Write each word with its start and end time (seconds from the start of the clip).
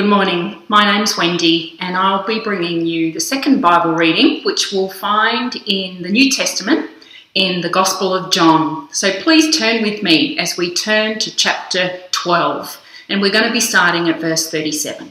Good 0.00 0.08
morning. 0.08 0.62
My 0.68 0.90
name's 0.90 1.18
Wendy, 1.18 1.76
and 1.78 1.94
I'll 1.94 2.26
be 2.26 2.40
bringing 2.40 2.86
you 2.86 3.12
the 3.12 3.20
second 3.20 3.60
Bible 3.60 3.92
reading, 3.92 4.42
which 4.44 4.72
we'll 4.72 4.88
find 4.88 5.54
in 5.66 6.00
the 6.00 6.08
New 6.08 6.30
Testament 6.30 6.88
in 7.34 7.60
the 7.60 7.68
Gospel 7.68 8.14
of 8.14 8.32
John. 8.32 8.88
So 8.94 9.12
please 9.20 9.54
turn 9.58 9.82
with 9.82 10.02
me 10.02 10.38
as 10.38 10.56
we 10.56 10.72
turn 10.72 11.18
to 11.18 11.36
chapter 11.36 12.00
12, 12.12 12.80
and 13.10 13.20
we're 13.20 13.30
going 13.30 13.44
to 13.44 13.52
be 13.52 13.60
starting 13.60 14.08
at 14.08 14.22
verse 14.22 14.50
37. 14.50 15.10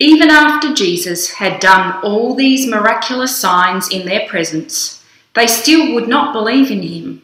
Even 0.00 0.28
after 0.28 0.74
Jesus 0.74 1.34
had 1.34 1.60
done 1.60 2.02
all 2.02 2.34
these 2.34 2.66
miraculous 2.66 3.36
signs 3.36 3.88
in 3.88 4.06
their 4.06 4.26
presence, 4.26 5.04
they 5.36 5.46
still 5.46 5.94
would 5.94 6.08
not 6.08 6.32
believe 6.32 6.72
in 6.72 6.82
him. 6.82 7.22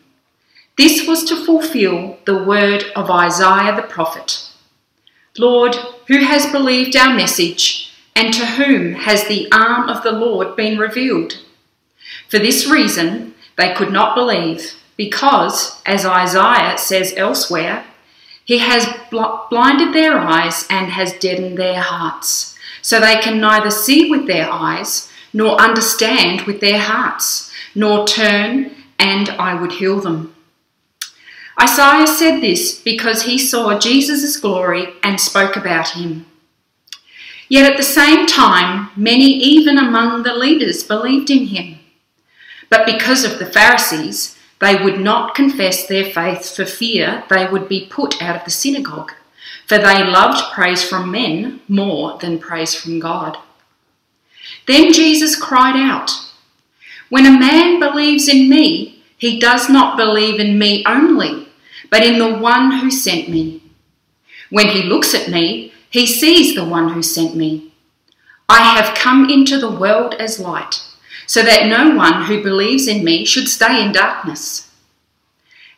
This 0.79 1.05
was 1.05 1.25
to 1.25 1.45
fulfill 1.45 2.19
the 2.27 2.45
word 2.45 2.85
of 2.95 3.11
Isaiah 3.11 3.75
the 3.75 3.83
prophet. 3.83 4.52
Lord, 5.39 5.75
who 6.09 6.19
has 6.19 6.53
believed 6.53 6.95
our 6.95 7.15
message, 7.15 7.91
and 8.15 8.35
to 8.35 8.45
whom 8.45 8.93
has 8.93 9.27
the 9.27 9.51
arm 9.51 9.89
of 9.89 10.03
the 10.03 10.13
Lord 10.13 10.57
been 10.57 10.79
revealed? 10.79 11.39
For 12.29 12.39
this 12.39 12.67
reason, 12.67 13.35
they 13.57 13.73
could 13.73 13.91
not 13.91 14.15
believe, 14.15 14.75
because, 14.97 15.81
as 15.87 16.05
Isaiah 16.05 16.77
says 16.77 17.15
elsewhere, 17.17 17.87
he 18.45 18.59
has 18.59 18.87
bl- 19.11 19.47
blinded 19.49 19.95
their 19.95 20.19
eyes 20.19 20.67
and 20.69 20.91
has 20.91 21.15
deadened 21.15 21.57
their 21.57 21.81
hearts, 21.81 22.55
so 22.83 23.01
they 23.01 23.17
can 23.17 23.41
neither 23.41 23.71
see 23.71 24.11
with 24.11 24.27
their 24.27 24.51
eyes, 24.51 25.11
nor 25.33 25.59
understand 25.59 26.43
with 26.43 26.61
their 26.61 26.81
hearts, 26.81 27.51
nor 27.75 28.07
turn, 28.07 28.71
and 28.99 29.31
I 29.31 29.55
would 29.55 29.73
heal 29.73 29.99
them. 29.99 30.35
Isaiah 31.63 32.09
said 32.09 32.41
this 32.41 32.81
because 32.81 33.23
he 33.23 33.39
saw 33.39 33.79
Jesus' 33.79 34.37
glory 34.37 34.95
and 35.05 35.21
spoke 35.21 35.55
about 35.55 35.91
him. 35.91 36.27
Yet 37.49 37.71
at 37.71 37.77
the 37.77 37.85
same 37.85 38.27
time, 38.27 38.91
many, 38.97 39.27
even 39.27 39.79
among 39.79 40.23
the 40.23 40.35
leaders, 40.35 40.83
believed 40.83 41.31
in 41.31 41.47
him. 41.47 41.79
But 42.69 42.87
because 42.87 43.25
of 43.25 43.39
the 43.39 43.47
Pharisees, 43.47 44.37
they 44.59 44.83
would 44.83 44.99
not 44.99 45.37
confess 45.37 45.87
their 45.87 46.05
faith 46.05 46.57
for 46.57 46.65
fear 46.65 47.23
they 47.29 47.47
would 47.47 47.69
be 47.69 47.87
put 47.91 48.21
out 48.21 48.37
of 48.37 48.45
the 48.45 48.51
synagogue, 48.51 49.13
for 49.67 49.79
they 49.79 50.03
loved 50.03 50.53
praise 50.53 50.83
from 50.83 51.13
men 51.13 51.61
more 51.69 52.19
than 52.19 52.39
praise 52.41 52.75
from 52.75 52.99
God. 52.99 53.37
Then 54.67 54.93
Jesus 54.93 55.41
cried 55.41 55.77
out, 55.77 56.11
When 57.09 57.27
a 57.27 57.39
man 57.39 57.79
believes 57.79 58.29
in 58.29 58.49
me, 58.49 59.03
he 59.17 59.39
does 59.39 59.69
not 59.69 59.97
believe 59.97 60.41
in 60.41 60.59
me 60.59 60.83
only, 60.87 61.49
but 61.93 62.03
in 62.03 62.19
the 62.19 62.39
one 62.39 62.73
who 62.79 62.91
sent 62.91 63.29
me. 63.29 63.63
When 64.49 64.69
he 64.69 64.83
looks 64.83 65.15
at 65.15 65.31
me, 65.31 65.75
he 65.91 66.07
sees 66.07 66.55
the 66.55 66.65
one 66.65 66.95
who 66.95 67.03
sent 67.03 67.37
me. 67.37 67.71
I 68.49 68.63
have 68.63 68.97
come 68.97 69.29
into 69.29 69.59
the 69.59 69.71
world 69.71 70.15
as 70.15 70.41
light, 70.41 70.81
so 71.27 71.43
that 71.43 71.67
no 71.67 71.95
one 71.95 72.25
who 72.25 72.43
believes 72.43 72.89
in 72.89 73.05
me 73.05 73.27
should 73.27 73.47
stay 73.47 73.85
in 73.85 73.93
darkness. 73.93 74.71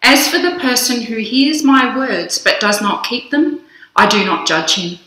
As 0.04 0.28
for 0.28 0.38
the 0.38 0.56
person 0.60 1.02
who 1.02 1.16
hears 1.16 1.64
my 1.64 1.96
words 1.96 2.38
but 2.38 2.60
does 2.60 2.80
not 2.80 3.04
keep 3.04 3.32
them, 3.32 3.62
I 3.96 4.06
do 4.06 4.24
not 4.24 4.46
judge 4.46 4.76
him. 4.76 5.00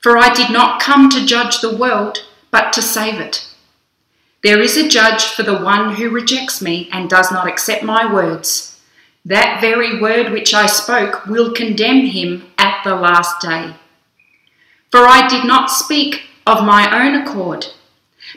For 0.00 0.18
I 0.18 0.34
did 0.34 0.50
not 0.50 0.82
come 0.82 1.10
to 1.10 1.24
judge 1.24 1.60
the 1.60 1.76
world, 1.76 2.26
but 2.50 2.72
to 2.72 2.82
save 2.82 3.20
it. 3.20 3.46
There 4.42 4.60
is 4.60 4.76
a 4.76 4.88
judge 4.88 5.26
for 5.26 5.44
the 5.44 5.58
one 5.58 5.94
who 5.94 6.10
rejects 6.10 6.60
me 6.60 6.88
and 6.90 7.08
does 7.08 7.30
not 7.30 7.46
accept 7.46 7.84
my 7.84 8.12
words. 8.12 8.73
That 9.24 9.60
very 9.60 10.00
word 10.00 10.32
which 10.32 10.52
I 10.52 10.66
spoke 10.66 11.26
will 11.26 11.52
condemn 11.52 12.06
him 12.06 12.50
at 12.58 12.82
the 12.84 12.94
last 12.94 13.40
day. 13.40 13.74
For 14.90 15.06
I 15.06 15.26
did 15.26 15.46
not 15.46 15.70
speak 15.70 16.24
of 16.46 16.64
my 16.64 16.88
own 16.94 17.14
accord, 17.14 17.68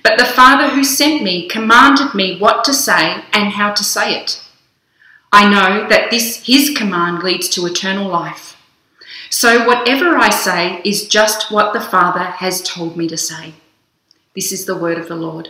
but 0.02 0.18
the 0.18 0.26
Father 0.26 0.70
who 0.70 0.84
sent 0.84 1.22
me 1.22 1.48
commanded 1.50 2.16
me 2.16 2.40
what 2.40 2.64
to 2.64 2.74
say 2.74 3.24
and 3.34 3.54
how 3.54 3.74
to 3.74 3.84
say 3.84 4.16
it. 4.16 4.42
I 5.32 5.50
know 5.50 5.90
that 5.90 6.10
this 6.10 6.46
his 6.46 6.70
command 6.70 7.22
leads 7.22 7.50
to 7.50 7.66
eternal 7.66 8.08
life. 8.08 8.56
So 9.30 9.68
whatever 9.68 10.18
I 10.18 10.30
say 10.30 10.82
is 10.86 11.08
just 11.08 11.52
what 11.52 11.74
the 11.74 11.82
Father 11.82 12.24
has 12.24 12.62
told 12.62 12.96
me 12.96 13.10
to 13.10 13.18
say. 13.18 13.54
This 14.36 14.54
is 14.54 14.66
the 14.66 14.78
word 14.78 14.98
of 14.98 15.10
the 15.10 15.16
Lord. 15.16 15.50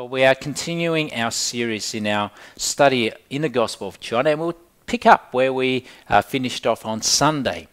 Well, 0.00 0.08
we 0.08 0.24
are 0.24 0.34
continuing 0.34 1.12
our 1.12 1.30
series 1.30 1.92
in 1.92 2.06
our 2.06 2.30
study 2.56 3.12
in 3.28 3.42
the 3.42 3.50
Gospel 3.50 3.86
of 3.86 4.00
John, 4.00 4.26
and 4.26 4.40
we'll 4.40 4.56
pick 4.86 5.04
up 5.04 5.34
where 5.34 5.52
we 5.52 5.84
uh, 6.08 6.22
finished 6.22 6.66
off 6.66 6.86
on 6.86 7.02
Sunday. 7.02 7.68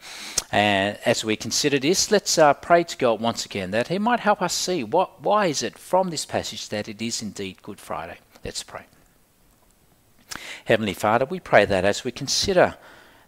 And 0.52 1.00
as 1.06 1.24
we 1.24 1.38
consider 1.38 1.80
this, 1.80 2.12
let's 2.12 2.38
uh, 2.38 2.54
pray 2.56 2.84
to 2.84 2.98
God 2.98 3.22
once 3.22 3.46
again 3.46 3.72
that 3.72 3.88
He 3.88 3.98
might 3.98 4.20
help 4.20 4.42
us 4.42 4.54
see 4.54 4.84
what, 4.84 5.22
why 5.22 5.46
is 5.46 5.64
it 5.64 5.78
from 5.78 6.10
this 6.10 6.26
passage 6.26 6.68
that 6.68 6.90
it 6.90 7.02
is 7.02 7.22
indeed 7.22 7.62
Good 7.62 7.80
Friday. 7.80 8.18
Let's 8.44 8.62
pray. 8.62 8.88
Heavenly 10.66 10.96
Father, 10.96 11.24
we 11.24 11.40
pray 11.40 11.64
that 11.64 11.86
as 11.86 12.04
we 12.04 12.12
consider 12.12 12.76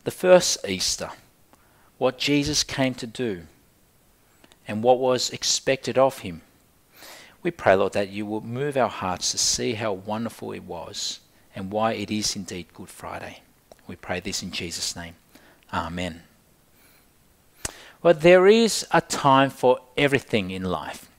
the 0.04 0.12
first 0.12 0.68
Easter, 0.68 1.12
what 2.00 2.18
Jesus 2.18 2.66
came 2.66 2.96
to 2.96 3.08
do, 3.08 3.44
and 4.68 4.84
what 4.84 5.00
was 5.00 5.30
expected 5.30 5.98
of 5.98 6.20
Him 6.20 6.42
we 7.42 7.52
pray, 7.52 7.76
Lord, 7.76 7.94
that 7.94 8.10
you 8.10 8.26
will 8.26 8.42
move 8.42 8.76
our 8.76 8.90
hearts 8.90 9.32
to 9.32 9.38
see 9.38 9.74
how 9.74 9.94
wonderful 9.94 10.52
it 10.52 10.64
was 10.64 11.20
and 11.56 11.72
why 11.72 11.94
it 11.94 12.12
is 12.12 12.36
indeed 12.36 12.74
Good 12.74 12.90
Friday. 12.90 13.42
We 13.88 13.96
pray 13.96 14.20
this 14.20 14.44
in 14.44 14.52
Jesus' 14.52 14.96
name. 14.96 15.16
Amen. 15.74 16.24
Well, 18.02 18.14
there 18.14 18.48
is 18.48 18.86
a 18.92 19.02
time 19.02 19.50
for 19.50 19.80
everything 19.98 20.52
in 20.52 20.64
life, 20.64 21.10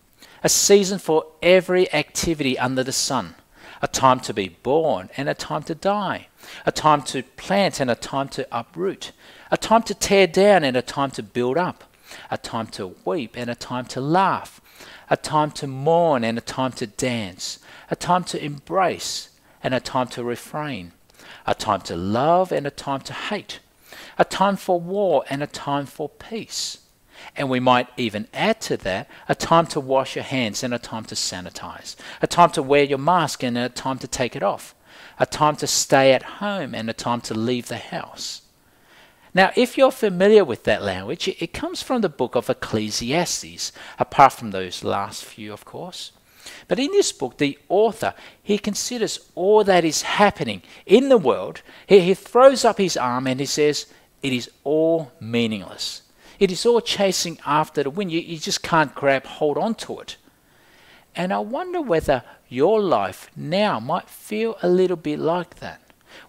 a 0.42 0.48
season 0.48 0.98
for 0.98 1.26
every 1.42 1.92
activity 1.92 2.58
under 2.58 2.82
the 2.82 2.92
sun, 2.92 3.34
a 3.82 3.88
time 3.88 4.20
to 4.20 4.32
be 4.32 4.48
born 4.48 5.10
and 5.16 5.28
a 5.28 5.34
time 5.34 5.62
to 5.64 5.74
die, 5.74 6.28
a 6.64 6.72
time 6.72 7.02
to 7.02 7.22
plant 7.22 7.80
and 7.80 7.90
a 7.90 7.94
time 7.94 8.28
to 8.30 8.46
uproot, 8.50 9.12
a 9.50 9.56
time 9.56 9.82
to 9.82 9.94
tear 9.94 10.26
down 10.26 10.64
and 10.64 10.76
a 10.76 10.82
time 10.82 11.10
to 11.12 11.22
build 11.22 11.58
up, 11.58 11.84
a 12.30 12.38
time 12.38 12.66
to 12.68 12.94
weep 13.04 13.36
and 13.36 13.50
a 13.50 13.54
time 13.54 13.86
to 13.86 14.00
laugh, 14.00 14.60
a 15.08 15.16
time 15.16 15.50
to 15.52 15.66
mourn 15.66 16.24
and 16.24 16.38
a 16.38 16.40
time 16.40 16.72
to 16.72 16.86
dance, 16.86 17.58
a 17.90 17.96
time 17.96 18.24
to 18.24 18.42
embrace 18.42 19.30
and 19.62 19.74
a 19.74 19.80
time 19.80 20.08
to 20.08 20.24
refrain, 20.24 20.92
a 21.46 21.54
time 21.54 21.80
to 21.82 21.96
love 21.96 22.52
and 22.52 22.66
a 22.66 22.70
time 22.70 23.00
to 23.00 23.12
hate, 23.12 23.60
a 24.18 24.24
time 24.24 24.56
for 24.56 24.80
war 24.80 25.24
and 25.28 25.42
a 25.42 25.46
time 25.46 25.86
for 25.86 26.08
peace. 26.08 26.78
And 27.36 27.50
we 27.50 27.60
might 27.60 27.88
even 27.96 28.28
add 28.32 28.60
to 28.62 28.76
that 28.78 29.08
a 29.28 29.34
time 29.34 29.66
to 29.68 29.80
wash 29.80 30.16
your 30.16 30.24
hands 30.24 30.62
and 30.62 30.72
a 30.72 30.78
time 30.78 31.04
to 31.06 31.14
sanitize, 31.14 31.96
a 32.22 32.26
time 32.26 32.50
to 32.50 32.62
wear 32.62 32.82
your 32.82 32.98
mask 32.98 33.42
and 33.42 33.58
a 33.58 33.68
time 33.68 33.98
to 33.98 34.08
take 34.08 34.34
it 34.34 34.42
off, 34.42 34.74
a 35.18 35.26
time 35.26 35.56
to 35.56 35.66
stay 35.66 36.12
at 36.12 36.22
home 36.22 36.74
and 36.74 36.88
a 36.88 36.94
time 36.94 37.20
to 37.22 37.34
leave 37.34 37.68
the 37.68 37.76
house. 37.76 38.42
Now, 39.32 39.52
if 39.56 39.78
you're 39.78 39.92
familiar 39.92 40.44
with 40.44 40.64
that 40.64 40.82
language, 40.82 41.28
it 41.28 41.52
comes 41.52 41.82
from 41.82 42.00
the 42.00 42.08
book 42.08 42.34
of 42.34 42.50
Ecclesiastes, 42.50 43.72
apart 43.98 44.32
from 44.32 44.50
those 44.50 44.82
last 44.82 45.24
few, 45.24 45.52
of 45.52 45.64
course. 45.64 46.12
But 46.68 46.78
in 46.78 46.90
this 46.90 47.12
book, 47.12 47.38
the 47.38 47.58
author, 47.68 48.14
he 48.42 48.58
considers 48.58 49.30
all 49.34 49.62
that 49.64 49.84
is 49.84 50.02
happening 50.02 50.62
in 50.86 51.08
the 51.08 51.18
world. 51.18 51.62
He, 51.86 52.00
he 52.00 52.14
throws 52.14 52.64
up 52.64 52.78
his 52.78 52.96
arm 52.96 53.26
and 53.26 53.38
he 53.38 53.46
says, 53.46 53.86
it 54.22 54.32
is 54.32 54.50
all 54.64 55.12
meaningless. 55.20 56.02
It 56.38 56.50
is 56.50 56.64
all 56.66 56.80
chasing 56.80 57.38
after 57.44 57.82
the 57.82 57.90
wind. 57.90 58.10
You, 58.10 58.20
you 58.20 58.38
just 58.38 58.62
can't 58.62 58.94
grab 58.94 59.26
hold 59.26 59.58
on 59.58 59.74
to 59.76 60.00
it. 60.00 60.16
And 61.14 61.32
I 61.32 61.38
wonder 61.38 61.80
whether 61.80 62.22
your 62.48 62.80
life 62.80 63.30
now 63.36 63.78
might 63.78 64.08
feel 64.08 64.56
a 64.62 64.68
little 64.68 64.96
bit 64.96 65.18
like 65.18 65.56
that. 65.56 65.80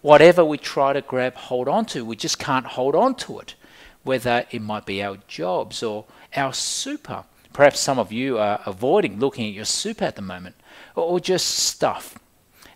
Whatever 0.01 0.45
we 0.45 0.57
try 0.57 0.93
to 0.93 1.01
grab 1.01 1.35
hold 1.35 1.67
onto, 1.67 2.05
we 2.05 2.15
just 2.15 2.39
can't 2.39 2.65
hold 2.65 2.95
on 2.95 3.15
to 3.15 3.39
it. 3.39 3.55
Whether 4.03 4.45
it 4.49 4.61
might 4.61 4.85
be 4.85 5.03
our 5.03 5.17
jobs 5.27 5.83
or 5.83 6.05
our 6.35 6.53
super. 6.53 7.25
Perhaps 7.53 7.79
some 7.79 7.99
of 7.99 8.11
you 8.11 8.39
are 8.39 8.61
avoiding 8.65 9.19
looking 9.19 9.47
at 9.47 9.53
your 9.53 9.65
super 9.65 10.05
at 10.05 10.15
the 10.15 10.21
moment, 10.21 10.55
or 10.95 11.19
just 11.19 11.47
stuff. 11.47 12.17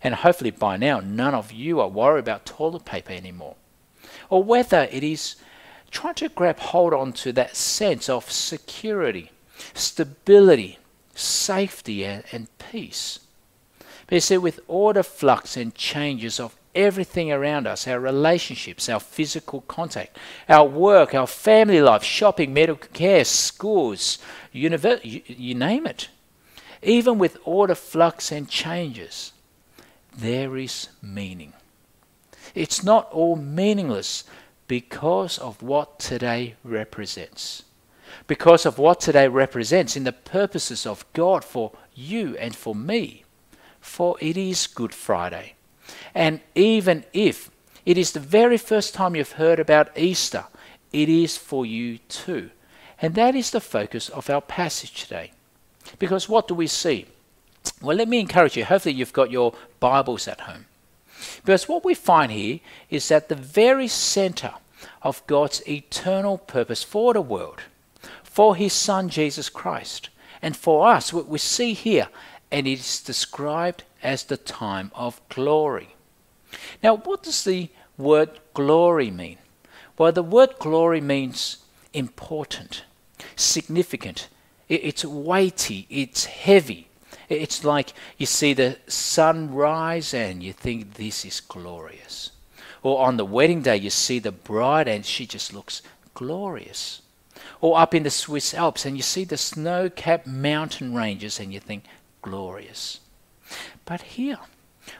And 0.04 0.14
hopefully 0.14 0.52
by 0.52 0.78
now, 0.78 1.00
none 1.00 1.34
of 1.34 1.52
you 1.52 1.80
are 1.80 1.88
worried 1.88 2.20
about 2.20 2.46
toilet 2.46 2.86
paper 2.86 3.14
anymore. 3.14 3.56
Or 4.30 4.44
whether 4.44 4.88
it 4.92 5.04
is 5.04 5.36
trying 5.90 6.16
to 6.16 6.30
grab 6.30 6.60
hold 6.60 6.94
onto 6.94 7.32
that 7.32 7.56
sense 7.56 8.10
of 8.10 8.30
security, 8.30 9.32
stability, 9.74 10.78
safety, 11.16 12.04
and, 12.06 12.24
and 12.32 12.48
peace. 12.60 13.20
But 14.06 14.16
you 14.16 14.20
see, 14.20 14.38
with 14.38 14.60
all 14.68 14.94
the 14.94 15.04
flux 15.04 15.58
and 15.58 15.74
changes 15.74 16.40
of 16.40 16.56
everything 16.76 17.32
around 17.32 17.66
us 17.68 17.88
our 17.88 18.00
relationships, 18.00 18.90
our 18.90 19.00
physical 19.00 19.62
contact, 19.62 20.18
our 20.48 20.68
work, 20.68 21.16
our 21.16 21.28
family 21.28 21.82
life, 21.82 22.04
shopping, 22.04 22.54
medical 22.54 22.90
care, 22.94 23.26
schools, 23.26 24.20
univer- 24.54 25.04
you, 25.04 25.22
you 25.28 25.56
name 25.56 25.88
it. 25.88 26.10
Even 26.84 27.18
with 27.18 27.40
the 27.44 27.76
flux 27.76 28.32
and 28.32 28.50
changes, 28.50 29.34
there 30.16 30.56
is 30.58 30.90
meaning. 31.02 31.54
It's 32.54 32.84
not 32.84 33.12
all 33.12 33.36
meaningless 33.36 34.24
because 34.68 35.38
of 35.40 35.62
what 35.62 36.00
today 36.00 36.56
represents. 36.64 37.64
because 38.28 38.66
of 38.66 38.78
what 38.78 39.00
today 39.00 39.28
represents 39.28 39.96
in 39.96 40.04
the 40.04 40.14
purposes 40.14 40.86
of 40.86 41.06
God 41.14 41.44
for 41.44 41.72
you 41.94 42.36
and 42.38 42.56
for 42.56 42.74
me. 42.76 43.24
For 43.80 44.18
it 44.20 44.38
is 44.38 44.68
Good 44.68 44.94
Friday. 44.94 45.55
And 46.14 46.40
even 46.56 47.06
if 47.14 47.50
it 47.86 47.98
is 47.98 48.12
the 48.12 48.20
very 48.20 48.58
first 48.58 48.94
time 48.94 49.16
you've 49.16 49.34
heard 49.34 49.60
about 49.60 49.98
Easter, 49.98 50.46
it 50.92 51.10
is 51.10 51.38
for 51.38 51.66
you 51.66 52.00
too. 52.10 52.50
And 53.02 53.16
that 53.16 53.36
is 53.36 53.52
the 53.52 53.62
focus 53.62 54.10
of 54.10 54.30
our 54.30 54.42
passage 54.42 55.04
today. 55.04 55.32
Because 56.00 56.30
what 56.30 56.48
do 56.48 56.56
we 56.56 56.68
see? 56.68 57.06
Well, 57.82 57.98
let 57.98 58.08
me 58.08 58.20
encourage 58.20 58.56
you. 58.56 58.66
Hopefully, 58.66 58.96
you've 58.96 59.14
got 59.14 59.32
your 59.32 59.54
Bibles 59.80 60.28
at 60.28 60.42
home. 60.42 60.66
Because 61.44 61.68
what 61.68 61.84
we 61.86 61.94
find 61.94 62.32
here 62.32 62.60
is 62.90 63.08
that 63.10 63.30
the 63.30 63.36
very 63.36 63.88
center 63.88 64.54
of 65.02 65.26
God's 65.28 65.68
eternal 65.68 66.38
purpose 66.38 66.84
for 66.84 67.14
the 67.14 67.22
world, 67.22 67.62
for 68.24 68.56
His 68.56 68.74
Son 68.74 69.10
Jesus 69.10 69.50
Christ, 69.50 70.10
and 70.42 70.56
for 70.56 70.88
us, 70.88 71.14
what 71.14 71.28
we 71.28 71.40
see 71.40 71.74
here, 71.74 72.08
and 72.52 72.68
it 72.68 72.80
is 72.80 73.02
described 73.02 73.84
as 74.06 74.24
the 74.24 74.38
time 74.38 74.92
of 74.96 75.20
glory. 75.30 75.96
Now, 76.82 76.96
what 76.96 77.24
does 77.24 77.44
the 77.44 77.70
word 77.98 78.40
glory 78.54 79.12
mean? 79.12 79.40
Well, 79.98 80.12
the 80.12 80.24
word 80.24 80.56
glory 80.60 81.02
means 81.02 81.58
important, 81.94 82.84
significant, 83.36 84.30
it's 84.68 85.06
weighty, 85.06 85.88
it's 85.90 86.26
heavy. 86.26 86.88
It's 87.30 87.64
like 87.64 87.94
you 88.18 88.26
see 88.26 88.54
the 88.54 88.78
sun 88.88 89.54
rise 89.54 90.14
and 90.14 90.44
you 90.44 90.54
think 90.54 90.94
this 90.94 91.26
is 91.26 91.40
glorious. 91.40 92.32
Or 92.84 93.06
on 93.06 93.18
the 93.18 93.26
wedding 93.26 93.62
day, 93.62 93.78
you 93.78 93.90
see 93.90 94.20
the 94.20 94.32
bride 94.32 94.88
and 94.88 95.06
she 95.06 95.26
just 95.26 95.54
looks 95.54 95.82
glorious. 96.14 97.02
Or 97.62 97.80
up 97.80 97.96
in 97.96 98.04
the 98.04 98.12
Swiss 98.12 98.54
Alps 98.54 98.86
and 98.86 98.96
you 98.96 99.04
see 99.04 99.24
the 99.24 99.38
snow 99.38 99.90
capped 99.90 100.28
mountain 100.28 100.94
ranges 100.94 101.40
and 101.40 101.52
you 101.52 101.60
think 101.60 101.84
glorious. 102.22 103.00
But 103.86 104.02
here, 104.02 104.40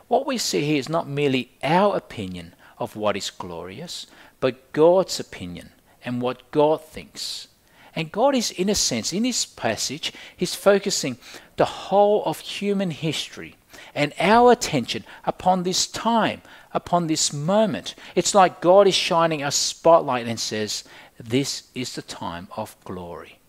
what 0.08 0.26
we 0.26 0.38
see 0.38 0.66
here 0.66 0.78
is 0.78 0.90
not 0.90 1.08
merely 1.08 1.52
our 1.64 1.96
opinion 1.96 2.54
of 2.78 2.96
what 2.96 3.16
is 3.16 3.30
glorious, 3.30 4.08
but 4.40 4.72
God's 4.74 5.20
opinion 5.20 5.72
and 6.04 6.22
what 6.22 6.52
God 6.52 6.84
thinks. 6.84 7.48
And 7.96 8.12
God 8.12 8.36
is, 8.36 8.52
in 8.52 8.70
a 8.70 8.76
sense, 8.76 9.14
in 9.14 9.24
this 9.24 9.46
passage, 9.46 10.12
He's 10.36 10.54
focusing 10.54 11.18
the 11.56 11.66
whole 11.66 12.24
of 12.26 12.40
human 12.40 12.92
history 12.92 13.56
and 13.94 14.14
our 14.20 14.52
attention 14.52 15.06
upon 15.26 15.64
this 15.64 15.88
time, 15.88 16.42
upon 16.74 17.08
this 17.08 17.32
moment. 17.32 17.96
It's 18.14 18.36
like 18.36 18.62
God 18.62 18.88
is 18.88 18.96
shining 18.96 19.42
a 19.44 19.52
spotlight 19.52 20.28
and 20.28 20.40
says, 20.40 20.84
This 21.18 21.64
is 21.74 21.96
the 21.96 22.02
time 22.02 22.50
of 22.58 22.76
glory. 22.84 23.40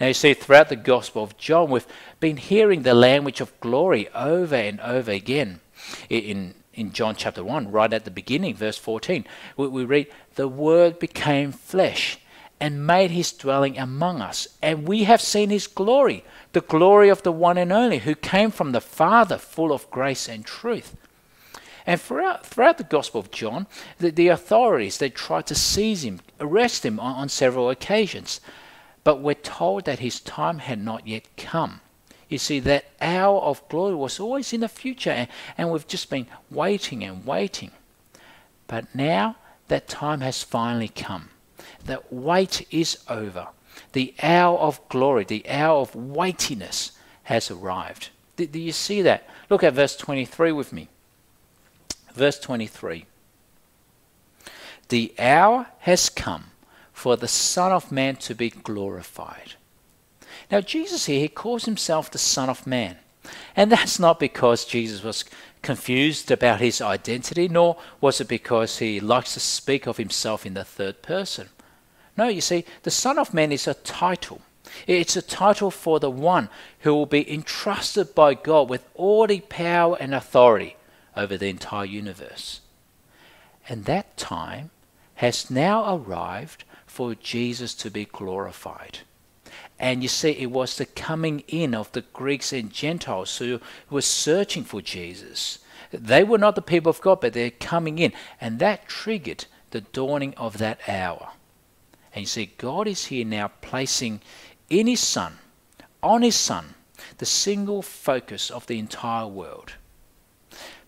Now, 0.00 0.08
you 0.08 0.14
see, 0.14 0.34
throughout 0.34 0.68
the 0.68 0.76
Gospel 0.76 1.22
of 1.22 1.36
John, 1.38 1.70
we've 1.70 1.86
been 2.18 2.36
hearing 2.36 2.82
the 2.82 2.94
language 2.94 3.40
of 3.40 3.58
glory 3.60 4.08
over 4.08 4.56
and 4.56 4.80
over 4.80 5.12
again. 5.12 5.60
In, 6.08 6.54
in 6.72 6.92
John 6.92 7.14
chapter 7.16 7.44
1, 7.44 7.70
right 7.70 7.92
at 7.92 8.04
the 8.04 8.10
beginning, 8.10 8.56
verse 8.56 8.78
14, 8.78 9.24
we, 9.56 9.68
we 9.68 9.84
read, 9.84 10.08
The 10.34 10.48
Word 10.48 10.98
became 10.98 11.52
flesh 11.52 12.18
and 12.60 12.86
made 12.86 13.10
his 13.10 13.32
dwelling 13.32 13.78
among 13.78 14.20
us. 14.20 14.48
And 14.62 14.88
we 14.88 15.04
have 15.04 15.20
seen 15.20 15.50
his 15.50 15.66
glory, 15.66 16.24
the 16.52 16.60
glory 16.60 17.08
of 17.08 17.22
the 17.22 17.32
one 17.32 17.58
and 17.58 17.72
only, 17.72 17.98
who 17.98 18.14
came 18.14 18.50
from 18.50 18.72
the 18.72 18.80
Father, 18.80 19.38
full 19.38 19.72
of 19.72 19.90
grace 19.90 20.28
and 20.28 20.44
truth. 20.44 20.96
And 21.86 22.00
throughout, 22.00 22.46
throughout 22.46 22.78
the 22.78 22.84
Gospel 22.84 23.20
of 23.20 23.30
John, 23.30 23.66
the, 23.98 24.10
the 24.10 24.28
authorities, 24.28 24.98
they 24.98 25.10
tried 25.10 25.46
to 25.46 25.54
seize 25.54 26.04
him, 26.04 26.20
arrest 26.40 26.84
him 26.84 26.98
on, 26.98 27.16
on 27.16 27.28
several 27.28 27.68
occasions. 27.68 28.40
But 29.04 29.20
we're 29.20 29.34
told 29.34 29.84
that 29.84 29.98
his 29.98 30.18
time 30.20 30.58
had 30.58 30.82
not 30.82 31.06
yet 31.06 31.24
come. 31.36 31.80
You 32.28 32.38
see, 32.38 32.58
that 32.60 32.86
hour 33.00 33.38
of 33.40 33.66
glory 33.68 33.94
was 33.94 34.18
always 34.18 34.52
in 34.52 34.60
the 34.60 34.68
future, 34.68 35.28
and, 35.56 35.70
we've 35.70 35.86
just 35.86 36.10
been 36.10 36.26
waiting 36.50 37.04
and 37.04 37.24
waiting. 37.24 37.70
But 38.66 38.92
now 38.94 39.36
that 39.68 39.86
time 39.86 40.22
has 40.22 40.42
finally 40.42 40.88
come 40.88 41.28
that 41.84 42.12
wait 42.12 42.66
is 42.70 42.98
over. 43.08 43.48
The 43.92 44.14
hour 44.22 44.58
of 44.58 44.80
glory, 44.88 45.24
the 45.24 45.48
hour 45.48 45.80
of 45.80 45.94
weightiness 45.94 46.92
has 47.24 47.50
arrived. 47.50 48.10
Do, 48.36 48.46
do 48.46 48.58
you 48.58 48.72
see 48.72 49.02
that? 49.02 49.28
Look 49.50 49.62
at 49.62 49.74
verse 49.74 49.96
23 49.96 50.52
with 50.52 50.72
me. 50.72 50.88
Verse 52.14 52.38
23. 52.38 53.06
The 54.88 55.14
hour 55.18 55.66
has 55.80 56.08
come 56.08 56.46
for 56.94 57.16
the 57.16 57.28
Son 57.28 57.72
of 57.72 57.92
Man 57.92 58.16
to 58.16 58.34
be 58.34 58.48
glorified. 58.48 59.54
Now, 60.50 60.60
Jesus 60.62 61.04
here, 61.04 61.20
he 61.20 61.28
calls 61.28 61.66
himself 61.66 62.10
the 62.10 62.18
Son 62.18 62.48
of 62.48 62.66
Man. 62.66 62.96
And 63.56 63.70
that's 63.70 63.98
not 63.98 64.20
because 64.20 64.64
Jesus 64.64 65.02
was 65.02 65.24
confused 65.60 66.30
about 66.30 66.60
his 66.60 66.80
identity, 66.80 67.48
nor 67.48 67.76
was 68.00 68.20
it 68.20 68.28
because 68.28 68.78
he 68.78 69.00
likes 69.00 69.34
to 69.34 69.40
speak 69.40 69.86
of 69.86 69.96
himself 69.96 70.46
in 70.46 70.54
the 70.54 70.64
third 70.64 71.02
person. 71.02 71.48
No, 72.16 72.28
you 72.28 72.40
see, 72.40 72.64
the 72.84 72.90
Son 72.90 73.18
of 73.18 73.34
Man 73.34 73.50
is 73.50 73.66
a 73.66 73.74
title. 73.74 74.40
It's 74.86 75.16
a 75.16 75.22
title 75.22 75.70
for 75.70 75.98
the 75.98 76.10
one 76.10 76.48
who 76.80 76.94
will 76.94 77.06
be 77.06 77.30
entrusted 77.30 78.14
by 78.14 78.34
God 78.34 78.68
with 78.70 78.86
all 78.94 79.26
the 79.26 79.40
power 79.40 79.96
and 79.98 80.14
authority 80.14 80.76
over 81.16 81.36
the 81.36 81.48
entire 81.48 81.84
universe. 81.84 82.60
And 83.68 83.84
that 83.86 84.16
time 84.16 84.70
has 85.16 85.50
now 85.50 85.96
arrived 85.96 86.64
for 86.94 87.16
Jesus 87.16 87.74
to 87.74 87.90
be 87.90 88.04
glorified. 88.04 89.00
And 89.80 90.00
you 90.02 90.08
see, 90.08 90.30
it 90.30 90.52
was 90.52 90.76
the 90.76 90.86
coming 90.86 91.42
in 91.48 91.74
of 91.74 91.90
the 91.90 92.02
Greeks 92.12 92.52
and 92.52 92.72
Gentiles 92.72 93.36
who 93.38 93.60
were 93.90 94.00
searching 94.00 94.62
for 94.62 94.80
Jesus. 94.80 95.58
They 95.90 96.22
were 96.22 96.38
not 96.38 96.54
the 96.54 96.62
people 96.62 96.90
of 96.90 97.00
God, 97.00 97.20
but 97.20 97.32
they're 97.32 97.50
coming 97.50 97.98
in. 97.98 98.12
And 98.40 98.60
that 98.60 98.88
triggered 98.88 99.46
the 99.72 99.80
dawning 99.80 100.34
of 100.36 100.58
that 100.58 100.78
hour. 100.88 101.30
And 102.14 102.22
you 102.22 102.26
see, 102.26 102.54
God 102.56 102.86
is 102.86 103.06
here 103.06 103.24
now 103.24 103.50
placing 103.60 104.20
in 104.70 104.86
His 104.86 105.00
Son, 105.00 105.38
on 106.00 106.22
His 106.22 106.36
Son, 106.36 106.74
the 107.18 107.26
single 107.26 107.82
focus 107.82 108.50
of 108.50 108.68
the 108.68 108.78
entire 108.78 109.26
world. 109.26 109.72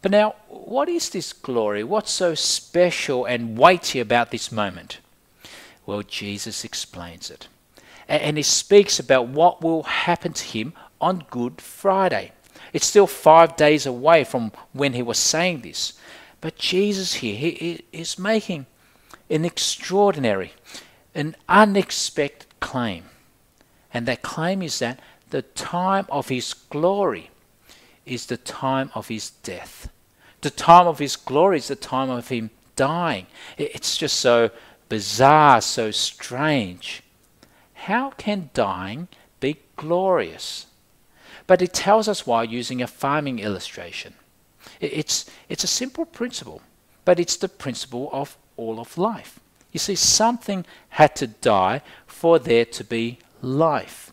But 0.03 0.13
now, 0.13 0.37
what 0.47 0.89
is 0.89 1.11
this 1.11 1.33
glory? 1.33 1.83
What's 1.83 2.13
so 2.13 2.37
special 2.37 3.25
and 3.25 3.59
weighty 3.59 3.99
about 3.99 4.31
this 4.31 4.53
moment? 4.53 5.01
Well, 5.87 6.03
Jesus 6.03 6.65
explains 6.65 7.31
it. 7.31 7.49
And 8.09 8.37
he 8.37 8.43
speaks 8.43 8.99
about 8.99 9.29
what 9.29 9.63
will 9.63 9.85
happen 9.85 10.33
to 10.33 10.45
him 10.45 10.75
on 11.01 11.25
Good 11.31 11.61
Friday. 11.61 12.33
It's 12.73 12.87
still 12.87 13.07
five 13.07 13.57
days 13.57 13.87
away 13.87 14.25
from 14.25 14.53
when 14.73 14.93
he 14.93 15.03
was 15.03 15.19
saying 15.19 15.63
this. 15.63 15.95
But 16.41 16.57
Jesus 16.57 17.15
here 17.15 17.37
he 17.37 17.85
is 17.93 18.19
making 18.19 18.67
an 19.31 19.45
extraordinary 19.45 20.53
an 21.15 21.35
unexpected 21.49 22.47
claim. 22.61 23.05
And 23.93 24.07
that 24.07 24.23
claim 24.23 24.63
is 24.63 24.79
that 24.81 25.01
the 25.31 25.43
time 25.43 26.07
of 26.11 26.29
his 26.29 26.53
glory 26.53 27.31
is 28.05 28.27
the 28.27 28.37
time 28.37 28.91
of 28.95 29.09
his 29.09 29.31
death. 29.31 29.89
The 30.43 30.51
time 30.51 30.87
of 30.87 30.99
his 30.99 31.17
glory 31.17 31.57
is 31.57 31.69
the 31.69 31.77
time 31.77 32.11
of 32.11 32.29
him 32.29 32.51
dying. 32.77 33.27
It's 33.57 33.97
just 33.97 34.21
so 34.21 34.51
bizarre, 34.89 35.61
so 35.61 35.91
strange. 35.91 37.03
How 37.75 38.11
can 38.11 38.51
dying 38.55 39.09
be 39.41 39.59
glorious? 39.77 40.67
But 41.47 41.63
it 41.63 41.73
tells 41.73 42.09
us 42.09 42.27
why 42.27 42.43
using 42.43 42.83
a 42.83 42.87
farming 42.87 43.39
illustration. 43.39 44.15
It's, 44.81 45.31
it's 45.49 45.65
a 45.65 45.69
simple 45.69 46.05
principle, 46.05 46.63
but 47.05 47.21
it's 47.21 47.37
the 47.37 47.49
principle 47.49 48.11
of 48.13 48.37
all 48.57 48.81
of 48.81 48.99
life. 48.99 49.39
You 49.73 49.79
see, 49.79 49.95
something 49.95 50.65
had 50.91 51.15
to 51.17 51.27
die 51.27 51.83
for 52.07 52.39
there 52.39 52.65
to 52.65 52.85
be 52.85 53.19
life. 53.43 54.13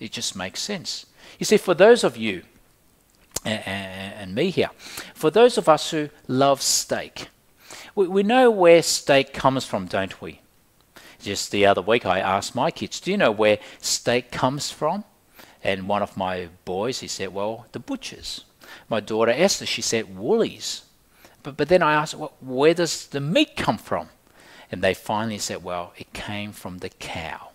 It 0.00 0.12
just 0.12 0.34
makes 0.34 0.60
sense. 0.60 1.06
You 1.38 1.46
see, 1.46 1.56
for 1.56 1.74
those 1.74 2.02
of 2.02 2.16
you, 2.16 2.42
and, 3.44 3.62
and 3.66 4.34
me 4.34 4.50
here, 4.50 4.70
for 5.14 5.30
those 5.30 5.58
of 5.58 5.68
us 5.68 5.90
who 5.90 6.08
love 6.28 6.62
steak, 6.62 7.28
we, 7.94 8.08
we 8.08 8.22
know 8.22 8.50
where 8.50 8.82
steak 8.82 9.32
comes 9.32 9.64
from, 9.64 9.86
don't 9.86 10.20
we? 10.20 10.40
Just 11.20 11.50
the 11.50 11.66
other 11.66 11.82
week, 11.82 12.04
I 12.04 12.18
asked 12.18 12.54
my 12.54 12.70
kids, 12.70 13.00
Do 13.00 13.10
you 13.10 13.16
know 13.16 13.30
where 13.30 13.58
steak 13.80 14.32
comes 14.32 14.70
from? 14.70 15.04
And 15.62 15.86
one 15.86 16.02
of 16.02 16.16
my 16.16 16.48
boys, 16.64 17.00
he 17.00 17.08
said, 17.08 17.32
Well, 17.32 17.66
the 17.72 17.78
butchers. 17.78 18.44
My 18.88 19.00
daughter 19.00 19.32
Esther, 19.32 19.66
she 19.66 19.82
said, 19.82 20.16
Woolies. 20.16 20.82
But, 21.42 21.56
but 21.56 21.68
then 21.68 21.82
I 21.82 21.94
asked, 21.94 22.14
well, 22.14 22.34
Where 22.40 22.74
does 22.74 23.06
the 23.06 23.20
meat 23.20 23.56
come 23.56 23.78
from? 23.78 24.08
And 24.72 24.82
they 24.82 24.94
finally 24.94 25.38
said, 25.38 25.62
well, 25.62 25.92
it 25.98 26.14
came 26.14 26.52
from 26.52 26.78
the 26.78 26.88
cow. 26.88 27.50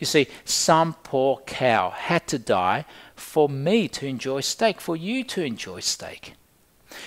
You 0.00 0.06
see, 0.06 0.26
some 0.44 0.94
poor 0.94 1.38
cow 1.46 1.90
had 1.90 2.26
to 2.26 2.40
die 2.40 2.84
for 3.14 3.48
me 3.48 3.86
to 3.88 4.06
enjoy 4.06 4.40
steak, 4.40 4.80
for 4.80 4.96
you 4.96 5.22
to 5.24 5.42
enjoy 5.42 5.78
steak. 5.78 6.34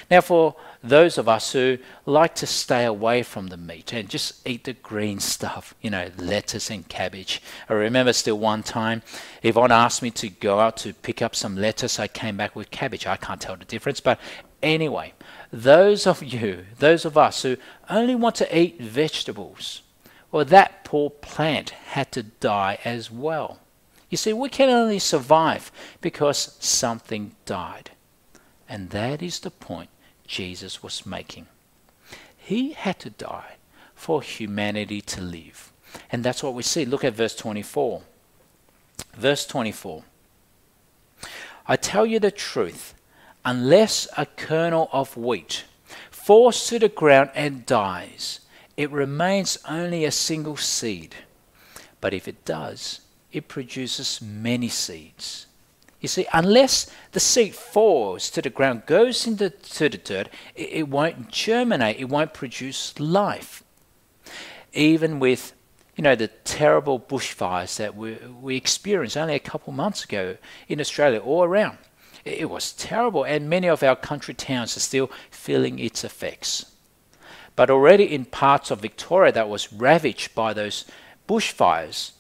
Now, 0.10 0.22
for 0.22 0.56
those 0.84 1.18
of 1.18 1.28
us 1.28 1.52
who 1.52 1.78
like 2.06 2.36
to 2.36 2.48
stay 2.48 2.86
away 2.86 3.24
from 3.24 3.48
the 3.48 3.58
meat 3.58 3.94
and 3.94 4.10
just 4.10 4.48
eat 4.48 4.64
the 4.64 4.74
green 4.74 5.20
stuff, 5.20 5.74
you 5.82 5.90
know, 5.90 6.10
lettuce 6.18 6.70
and 6.70 6.88
cabbage. 6.88 7.42
I 7.68 7.74
remember 7.74 8.14
still 8.14 8.40
one 8.40 8.64
time, 8.64 9.02
Yvonne 9.44 9.72
asked 9.72 10.02
me 10.02 10.12
to 10.12 10.30
go 10.30 10.60
out 10.60 10.78
to 10.78 10.94
pick 10.94 11.22
up 11.22 11.36
some 11.36 11.58
lettuce. 11.58 12.00
I 12.00 12.08
came 12.08 12.38
back 12.38 12.56
with 12.56 12.72
cabbage. 12.72 13.06
I 13.06 13.18
can't 13.18 13.42
tell 13.42 13.58
the 13.58 13.66
difference. 13.66 14.00
But 14.00 14.20
anyway, 14.64 15.14
those 15.52 16.08
of 16.08 16.24
you, 16.24 16.66
those 16.78 17.06
of 17.06 17.18
us 17.18 17.44
who 17.44 17.58
only 17.90 18.16
want 18.16 18.36
to 18.36 18.58
eat 18.58 18.80
vegetables, 18.80 19.82
well, 20.32 20.46
that 20.46 20.86
poor 20.86 21.10
plant 21.10 21.72
had 21.72 22.12
to 22.14 22.24
die 22.24 22.80
as 22.86 23.12
well. 23.12 23.60
You 24.10 24.18
see, 24.18 24.34
we 24.34 24.50
can 24.50 24.70
only 24.70 25.00
survive 25.00 25.72
because 26.02 26.56
something 26.60 27.36
died. 27.46 27.92
And 28.70 28.92
that 28.92 29.24
is 29.24 29.40
the 29.40 29.50
point 29.50 29.90
Jesus 30.28 30.84
was 30.84 31.06
making. 31.06 31.48
He 32.38 32.74
had 32.74 33.00
to 33.00 33.10
die 33.10 33.56
for 33.96 34.22
humanity 34.22 35.02
to 35.02 35.22
live. 35.22 35.74
And 36.12 36.24
that's 36.24 36.44
what 36.44 36.54
we 36.54 36.64
see. 36.64 36.86
Look 36.86 37.04
at 37.04 37.16
verse 37.16 37.36
24. 37.36 38.04
Verse 39.16 39.46
24. 39.48 40.04
I 41.68 41.76
tell 41.76 42.06
you 42.06 42.20
the 42.20 42.32
truth, 42.32 42.94
unless 43.44 44.08
a 44.16 44.26
kernel 44.26 44.90
of 44.92 45.18
wheat 45.18 45.66
falls 46.12 46.68
to 46.68 46.80
the 46.80 46.90
ground 46.90 47.32
and 47.34 47.66
dies, 47.66 48.40
it 48.78 48.92
remains 48.92 49.58
only 49.68 50.06
a 50.06 50.12
single 50.12 50.58
seed. 50.58 51.16
But 52.02 52.14
if 52.14 52.28
it 52.28 52.46
does, 52.46 53.02
it 53.32 53.48
produces 53.48 54.22
many 54.22 54.70
seeds. 54.70 55.48
You 56.02 56.08
see, 56.08 56.28
unless 56.34 56.90
the 57.12 57.20
seed 57.20 57.56
falls 57.56 58.30
to 58.32 58.42
the 58.42 58.50
ground, 58.50 58.86
goes 58.86 59.28
into 59.28 59.50
the 59.50 59.98
dirt, 59.98 60.30
it, 60.56 60.70
it 60.72 60.88
won't 60.88 61.30
germinate, 61.30 62.00
it 62.00 62.10
won't 62.10 62.34
produce 62.34 62.98
life. 63.00 63.64
Even 64.72 65.20
with, 65.20 65.54
you 65.96 66.04
know, 66.04 66.16
the 66.16 66.30
terrible 66.30 67.00
bushfires 67.00 67.76
that 67.78 67.96
we, 67.96 68.14
we 68.42 68.56
experienced 68.56 69.18
only 69.18 69.36
a 69.36 69.40
couple 69.40 69.74
months 69.74 70.06
ago 70.06 70.38
in 70.70 70.80
Australia, 70.80 71.20
all 71.20 71.44
around. 71.44 71.78
It, 72.24 72.40
it 72.40 72.50
was 72.50 72.72
terrible, 72.72 73.26
and 73.26 73.50
many 73.50 73.68
of 73.68 73.84
our 73.84 73.98
country 73.98 74.34
towns 74.34 74.78
are 74.78 74.82
still 74.82 75.12
feeling 75.32 75.80
its 75.80 76.06
effects. 76.06 76.74
But 77.58 77.70
already 77.70 78.06
in 78.06 78.24
parts 78.24 78.72
of 78.72 78.80
Victoria 78.80 79.34
that 79.34 79.50
was 79.50 79.74
ravaged 79.74 80.34
by 80.34 80.54
those 80.54 80.86
bushfires, 81.28 82.12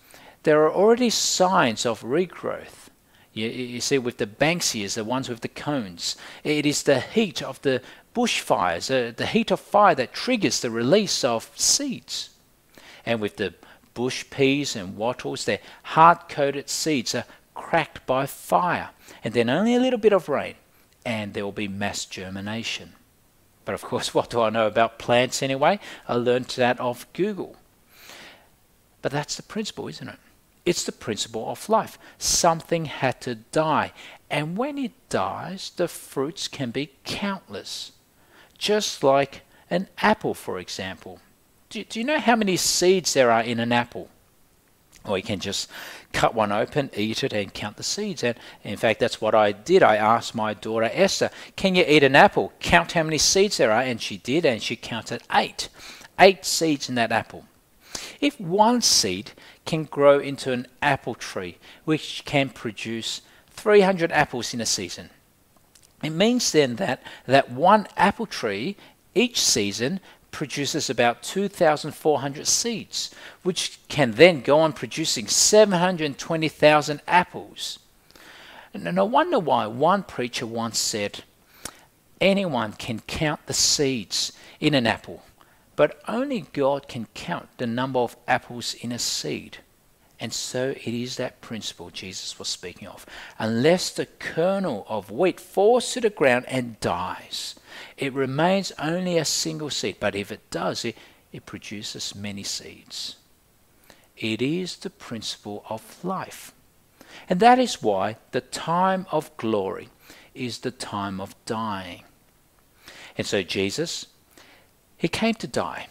there 0.43 0.63
are 0.63 0.74
already 0.74 1.09
signs 1.09 1.86
of 1.86 2.01
regrowth. 2.01 2.88
You, 3.33 3.48
you 3.48 3.81
see, 3.81 3.98
with 3.98 4.17
the 4.17 4.27
Banksias, 4.27 4.95
the 4.95 5.03
ones 5.03 5.29
with 5.29 5.41
the 5.41 5.48
cones, 5.48 6.15
it 6.43 6.65
is 6.65 6.83
the 6.83 7.00
heat 7.00 7.41
of 7.41 7.62
the 7.62 7.81
bushfires, 8.15 8.89
uh, 8.89 9.13
the 9.15 9.25
heat 9.25 9.51
of 9.51 9.59
fire 9.59 9.95
that 9.95 10.13
triggers 10.13 10.59
the 10.59 10.71
release 10.71 11.24
of 11.24 11.51
seeds. 11.55 12.31
And 13.05 13.21
with 13.21 13.38
the 13.38 13.53
bush 13.93 14.25
peas 14.29 14.75
and 14.75 14.98
wattles, 14.98 15.45
their 15.45 15.59
hard 15.83 16.27
coated 16.27 16.69
seeds 16.69 17.13
are 17.13 17.25
cracked 17.53 18.05
by 18.05 18.25
fire. 18.25 18.89
And 19.24 19.33
then 19.33 19.50
only 19.50 19.75
a 19.75 19.79
little 19.79 20.00
bit 20.00 20.13
of 20.13 20.29
rain, 20.29 20.55
and 21.05 21.33
there 21.33 21.43
will 21.43 21.51
be 21.51 21.67
mass 21.67 22.05
germination. 22.05 22.93
But 23.65 23.75
of 23.75 23.81
course, 23.83 24.13
what 24.13 24.29
do 24.29 24.41
I 24.41 24.50
know 24.50 24.67
about 24.67 25.00
plants 25.00 25.43
anyway? 25.43 25.79
I 26.07 26.15
learned 26.15 26.48
that 26.48 26.79
off 26.79 27.12
Google. 27.13 27.55
But 29.01 29.12
that's 29.12 29.36
the 29.36 29.43
principle, 29.43 29.88
isn't 29.88 30.09
it? 30.09 30.19
It's 30.69 30.83
the 30.83 30.91
principle 30.91 31.49
of 31.49 31.67
life. 31.67 31.97
Something 32.19 32.85
had 32.85 33.21
to 33.21 33.33
die. 33.33 33.91
And 34.29 34.55
when 34.55 34.77
it 34.77 34.91
dies, 35.09 35.71
the 35.75 35.88
fruits 35.88 36.47
can 36.47 36.69
be 36.69 36.91
countless. 37.05 37.91
Just 38.55 39.03
like 39.03 39.41
an 39.71 39.88
apple, 39.97 40.35
for 40.35 40.59
example. 40.59 41.21
Do, 41.71 41.83
do 41.83 41.97
you 41.97 42.05
know 42.05 42.19
how 42.19 42.35
many 42.35 42.55
seeds 42.55 43.15
there 43.15 43.31
are 43.31 43.41
in 43.41 43.59
an 43.59 43.71
apple? 43.71 44.09
Or 45.05 45.17
you 45.17 45.23
can 45.23 45.39
just 45.39 45.71
cut 46.13 46.35
one 46.35 46.51
open, 46.51 46.91
eat 46.95 47.23
it, 47.23 47.33
and 47.33 47.51
count 47.51 47.77
the 47.77 47.81
seeds. 47.81 48.23
And 48.23 48.38
in 48.63 48.77
fact, 48.77 48.99
that's 48.99 49.19
what 49.19 49.33
I 49.33 49.51
did. 49.53 49.81
I 49.81 49.95
asked 49.95 50.35
my 50.35 50.53
daughter 50.53 50.91
Esther, 50.93 51.31
Can 51.55 51.73
you 51.73 51.83
eat 51.88 52.03
an 52.03 52.15
apple? 52.15 52.53
Count 52.59 52.91
how 52.91 53.01
many 53.01 53.17
seeds 53.17 53.57
there 53.57 53.71
are. 53.71 53.81
And 53.81 53.99
she 53.99 54.17
did, 54.17 54.45
and 54.45 54.61
she 54.61 54.75
counted 54.75 55.23
eight. 55.33 55.69
Eight 56.19 56.45
seeds 56.45 56.89
in 56.89 56.93
that 56.93 57.11
apple. 57.11 57.45
If 58.21 58.39
one 58.39 58.81
seed 58.81 59.31
can 59.69 59.83
grow 59.83 60.17
into 60.17 60.51
an 60.51 60.65
apple 60.81 61.13
tree, 61.13 61.55
which 61.85 62.23
can 62.25 62.49
produce 62.49 63.21
300 63.51 64.11
apples 64.11 64.51
in 64.51 64.61
a 64.61 64.65
season, 64.65 65.11
it 66.01 66.09
means 66.09 66.51
then 66.51 66.77
that 66.77 67.03
that 67.27 67.51
one 67.51 67.88
apple 67.95 68.25
tree 68.25 68.75
each 69.13 69.39
season 69.39 69.99
produces 70.31 70.89
about 70.89 71.21
2,400 71.21 72.47
seeds, 72.47 73.13
which 73.43 73.79
can 73.89 74.13
then 74.13 74.41
go 74.41 74.57
on 74.57 74.73
producing 74.73 75.27
720,000 75.27 77.01
apples. 77.07 77.77
And 78.73 78.99
I 78.99 79.03
wonder 79.03 79.38
why 79.38 79.67
one 79.67 80.01
preacher 80.01 80.47
once 80.47 80.79
said, 80.79 81.23
anyone 82.19 82.73
can 82.73 83.01
count 83.01 83.45
the 83.45 83.53
seeds 83.53 84.33
in 84.59 84.73
an 84.73 84.88
apple, 84.88 85.21
but 85.79 86.01
only 86.09 86.41
God 86.41 86.89
can 86.89 87.07
count 87.13 87.48
the 87.57 87.65
number 87.65 88.00
of 88.00 88.17
apples 88.27 88.74
in 88.74 88.91
a 88.91 89.00
seed. 89.00 89.59
And 90.19 90.33
so 90.33 90.71
it 90.71 90.93
is 90.93 91.15
that 91.15 91.39
principle 91.39 91.89
Jesus 91.89 92.38
was 92.38 92.50
speaking 92.50 92.89
of. 92.89 93.05
Unless 93.38 93.91
the 93.91 94.05
kernel 94.05 94.86
of 94.89 95.09
wheat 95.09 95.39
falls 95.39 95.93
to 95.93 96.01
the 96.01 96.09
ground 96.09 96.43
and 96.50 96.77
dies, 96.81 97.55
it 97.98 98.12
remains 98.12 98.74
only 98.77 99.17
a 99.17 99.24
single 99.24 99.69
seed. 99.69 99.95
But 100.01 100.15
if 100.15 100.33
it 100.33 100.51
does, 100.51 100.83
it, 100.83 100.98
it 101.31 101.45
produces 101.45 102.13
many 102.13 102.43
seeds. 102.43 103.15
It 104.17 104.41
is 104.41 104.75
the 104.75 104.89
principle 104.89 105.63
of 105.69 106.03
life. 106.03 106.51
And 107.29 107.39
that 107.39 107.57
is 107.57 107.81
why 107.81 108.17
the 108.31 108.41
time 108.41 109.05
of 109.13 109.31
glory 109.38 109.88
is 110.36 110.59
the 110.59 110.71
time 110.71 111.21
of 111.21 111.38
dying. 111.45 112.03
And 113.17 113.25
so 113.25 113.43
Jesus 113.43 114.07
he 115.00 115.08
came 115.08 115.34
to 115.36 115.48
die, 115.48 115.88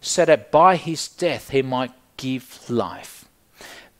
so 0.00 0.24
that 0.24 0.50
by 0.50 0.74
his 0.74 1.08
death 1.08 1.50
he 1.50 1.62
might 1.62 1.92
give 2.16 2.68
life. 2.68 3.24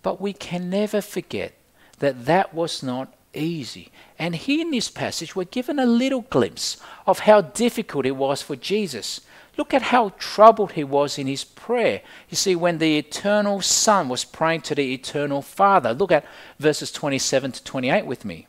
But 0.03 0.21
we 0.21 0.33
can 0.33 0.69
never 0.69 1.01
forget 1.01 1.55
that 2.01 2.27
that 2.27 2.53
was 2.53 2.83
not 2.83 3.15
easy. 3.33 3.93
And 4.19 4.35
here 4.35 4.61
in 4.61 4.73
this 4.73 4.91
passage, 4.91 5.37
we're 5.37 5.45
given 5.45 5.79
a 5.79 5.87
little 5.87 6.23
glimpse 6.23 6.77
of 7.07 7.21
how 7.21 7.41
difficult 7.41 8.05
it 8.05 8.17
was 8.17 8.43
for 8.43 8.57
Jesus. 8.57 9.21
Look 9.57 9.73
at 9.73 9.83
how 9.83 10.13
troubled 10.19 10.73
he 10.73 10.83
was 10.83 11.19
in 11.19 11.29
his 11.29 11.45
prayer. 11.45 12.03
You 12.29 12.37
see, 12.37 12.57
when 12.57 12.79
the 12.79 12.99
eternal 12.99 13.61
Son 13.61 14.09
was 14.09 14.25
praying 14.25 14.63
to 14.63 14.75
the 14.75 14.93
eternal 14.93 15.41
Father. 15.41 15.95
Look 15.95 16.11
at 16.11 16.25
verses 16.59 16.91
27 16.91 17.53
to 17.53 17.65
28 17.65 18.07
with 18.07 18.25
me. 18.25 18.49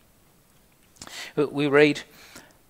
We 1.36 1.68
read, 1.68 2.02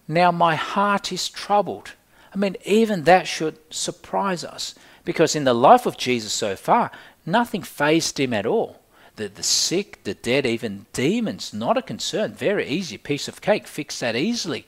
Now 0.09 0.29
my 0.31 0.55
heart 0.55 1.13
is 1.13 1.29
troubled. 1.29 1.93
I 2.33 2.37
mean, 2.37 2.57
even 2.65 3.03
that 3.03 3.27
should 3.27 3.57
surprise 3.69 4.43
us 4.43 4.73
because 5.05 5.35
in 5.35 5.43
the 5.43 5.53
life 5.53 5.85
of 5.85 5.97
Jesus 5.97 6.33
so 6.33 6.55
far, 6.55 6.91
nothing 7.25 7.61
fazed 7.61 8.19
him 8.19 8.33
at 8.33 8.45
all. 8.45 8.79
The, 9.15 9.27
the 9.27 9.43
sick, 9.43 10.03
the 10.03 10.15
dead, 10.15 10.45
even 10.45 10.87
demons, 10.91 11.53
not 11.53 11.77
a 11.77 11.83
concern. 11.83 12.33
Very 12.33 12.67
easy 12.67 12.97
piece 12.97 13.27
of 13.27 13.41
cake, 13.41 13.67
fix 13.67 13.99
that 13.99 14.15
easily. 14.15 14.65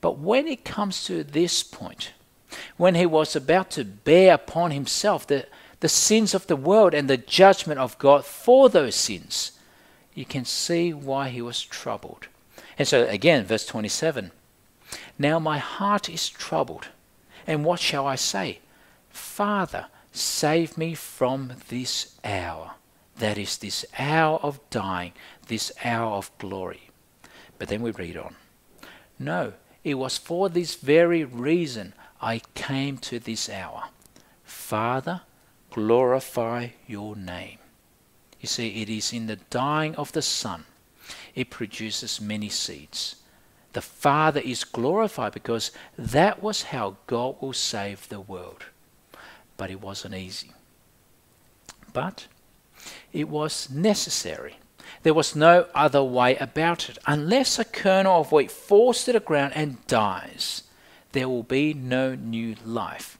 But 0.00 0.18
when 0.18 0.48
it 0.48 0.64
comes 0.64 1.04
to 1.04 1.22
this 1.22 1.62
point, 1.62 2.12
when 2.76 2.96
he 2.96 3.06
was 3.06 3.36
about 3.36 3.70
to 3.72 3.84
bear 3.84 4.34
upon 4.34 4.72
himself 4.72 5.26
the, 5.26 5.46
the 5.78 5.88
sins 5.88 6.34
of 6.34 6.48
the 6.48 6.56
world 6.56 6.92
and 6.92 7.08
the 7.08 7.16
judgment 7.16 7.78
of 7.78 7.98
God 7.98 8.24
for 8.24 8.68
those 8.68 8.96
sins, 8.96 9.52
you 10.14 10.24
can 10.24 10.44
see 10.44 10.92
why 10.92 11.28
he 11.28 11.40
was 11.40 11.62
troubled. 11.62 12.26
And 12.76 12.88
so, 12.88 13.06
again, 13.06 13.44
verse 13.44 13.64
27 13.64 14.32
now 15.18 15.38
my 15.38 15.58
heart 15.58 16.08
is 16.08 16.28
troubled. 16.28 16.88
And 17.46 17.64
what 17.64 17.80
shall 17.80 18.06
I 18.06 18.16
say? 18.16 18.60
Father, 19.10 19.86
save 20.12 20.78
me 20.78 20.94
from 20.94 21.54
this 21.68 22.16
hour. 22.24 22.72
That 23.18 23.38
is, 23.38 23.58
this 23.58 23.84
hour 23.98 24.38
of 24.42 24.60
dying, 24.70 25.12
this 25.48 25.72
hour 25.84 26.12
of 26.12 26.30
glory. 26.38 26.90
But 27.58 27.68
then 27.68 27.82
we 27.82 27.90
read 27.90 28.16
on. 28.16 28.36
No, 29.18 29.54
it 29.84 29.94
was 29.94 30.18
for 30.18 30.48
this 30.48 30.74
very 30.74 31.24
reason 31.24 31.94
I 32.20 32.40
came 32.54 32.98
to 32.98 33.18
this 33.18 33.48
hour. 33.48 33.84
Father, 34.44 35.22
glorify 35.70 36.68
your 36.86 37.16
name. 37.16 37.58
You 38.40 38.48
see, 38.48 38.82
it 38.82 38.88
is 38.88 39.12
in 39.12 39.26
the 39.26 39.36
dying 39.36 39.94
of 39.96 40.12
the 40.12 40.22
Son 40.22 40.64
it 41.34 41.50
produces 41.50 42.20
many 42.20 42.48
seeds 42.48 43.16
the 43.72 43.80
Father 43.80 44.40
is 44.40 44.64
glorified 44.64 45.32
because 45.32 45.70
that 45.96 46.42
was 46.42 46.64
how 46.64 46.96
God 47.06 47.36
will 47.40 47.52
save 47.52 48.08
the 48.08 48.20
world. 48.20 48.64
But 49.56 49.70
it 49.70 49.80
wasn't 49.80 50.14
easy. 50.14 50.52
But 51.92 52.26
it 53.12 53.28
was 53.28 53.70
necessary. 53.70 54.56
There 55.02 55.14
was 55.14 55.34
no 55.34 55.66
other 55.74 56.02
way 56.02 56.36
about 56.36 56.88
it. 56.88 56.98
Unless 57.06 57.58
a 57.58 57.64
kernel 57.64 58.20
of 58.20 58.32
wheat 58.32 58.50
falls 58.50 59.04
to 59.04 59.12
the 59.12 59.20
ground 59.20 59.52
and 59.54 59.84
dies, 59.86 60.64
there 61.12 61.28
will 61.28 61.42
be 61.42 61.74
no 61.74 62.14
new 62.14 62.56
life. 62.64 63.18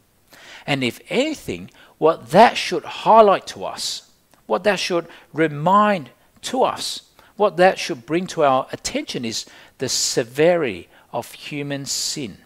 And 0.66 0.84
if 0.84 1.00
anything, 1.08 1.70
what 1.98 2.30
that 2.30 2.56
should 2.56 2.84
highlight 2.84 3.46
to 3.48 3.64
us, 3.64 4.10
what 4.46 4.64
that 4.64 4.78
should 4.78 5.06
remind 5.32 6.10
to 6.42 6.62
us, 6.62 7.02
what 7.36 7.56
that 7.56 7.78
should 7.78 8.06
bring 8.06 8.26
to 8.28 8.44
our 8.44 8.66
attention 8.72 9.24
is 9.24 9.46
the 9.78 9.88
severity 9.88 10.88
of 11.12 11.32
human 11.32 11.86
sin 11.86 12.38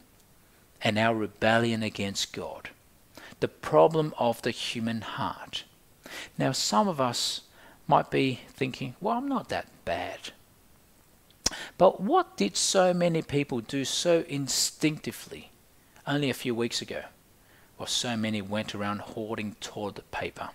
and 0.82 0.98
our 0.98 1.14
rebellion 1.14 1.82
against 1.82 2.32
God. 2.32 2.70
The 3.40 3.48
problem 3.48 4.14
of 4.18 4.42
the 4.42 4.50
human 4.50 5.02
heart. 5.02 5.64
Now, 6.38 6.52
some 6.52 6.88
of 6.88 7.00
us 7.00 7.42
might 7.86 8.10
be 8.10 8.40
thinking, 8.48 8.94
well, 9.00 9.18
I'm 9.18 9.28
not 9.28 9.48
that 9.48 9.68
bad. 9.84 10.30
But 11.78 12.00
what 12.00 12.36
did 12.36 12.56
so 12.56 12.92
many 12.92 13.22
people 13.22 13.60
do 13.60 13.84
so 13.84 14.24
instinctively 14.28 15.50
only 16.06 16.30
a 16.30 16.34
few 16.34 16.54
weeks 16.54 16.82
ago? 16.82 17.02
Well, 17.78 17.86
so 17.86 18.16
many 18.16 18.40
went 18.40 18.74
around 18.74 19.00
hoarding 19.00 19.56
toilet 19.60 20.10
paper. 20.10 20.50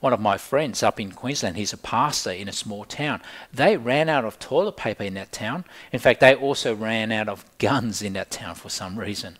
One 0.00 0.12
of 0.12 0.20
my 0.20 0.36
friends 0.36 0.82
up 0.82 0.98
in 0.98 1.12
Queensland, 1.12 1.56
he's 1.56 1.72
a 1.72 1.78
pastor 1.78 2.30
in 2.30 2.48
a 2.48 2.52
small 2.52 2.84
town. 2.84 3.22
They 3.52 3.76
ran 3.76 4.08
out 4.08 4.24
of 4.24 4.38
toilet 4.38 4.76
paper 4.76 5.04
in 5.04 5.14
that 5.14 5.32
town. 5.32 5.64
In 5.92 6.00
fact, 6.00 6.20
they 6.20 6.34
also 6.34 6.74
ran 6.74 7.12
out 7.12 7.28
of 7.28 7.44
guns 7.58 8.02
in 8.02 8.14
that 8.14 8.30
town 8.30 8.54
for 8.56 8.68
some 8.68 8.98
reason. 8.98 9.38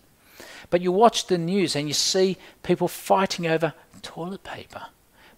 But 0.69 0.81
you 0.81 0.91
watch 0.91 1.27
the 1.27 1.37
news 1.37 1.75
and 1.75 1.87
you 1.87 1.93
see 1.93 2.37
people 2.63 2.87
fighting 2.87 3.45
over 3.45 3.73
toilet 4.03 4.43
paper 4.43 4.87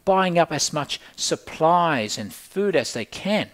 buying 0.03 0.37
up 0.37 0.51
as 0.51 0.71
much 0.71 0.99
supplies 1.15 2.17
and 2.17 2.33
food 2.33 2.75
as 2.75 2.93
they 2.93 3.05
can. 3.05 3.49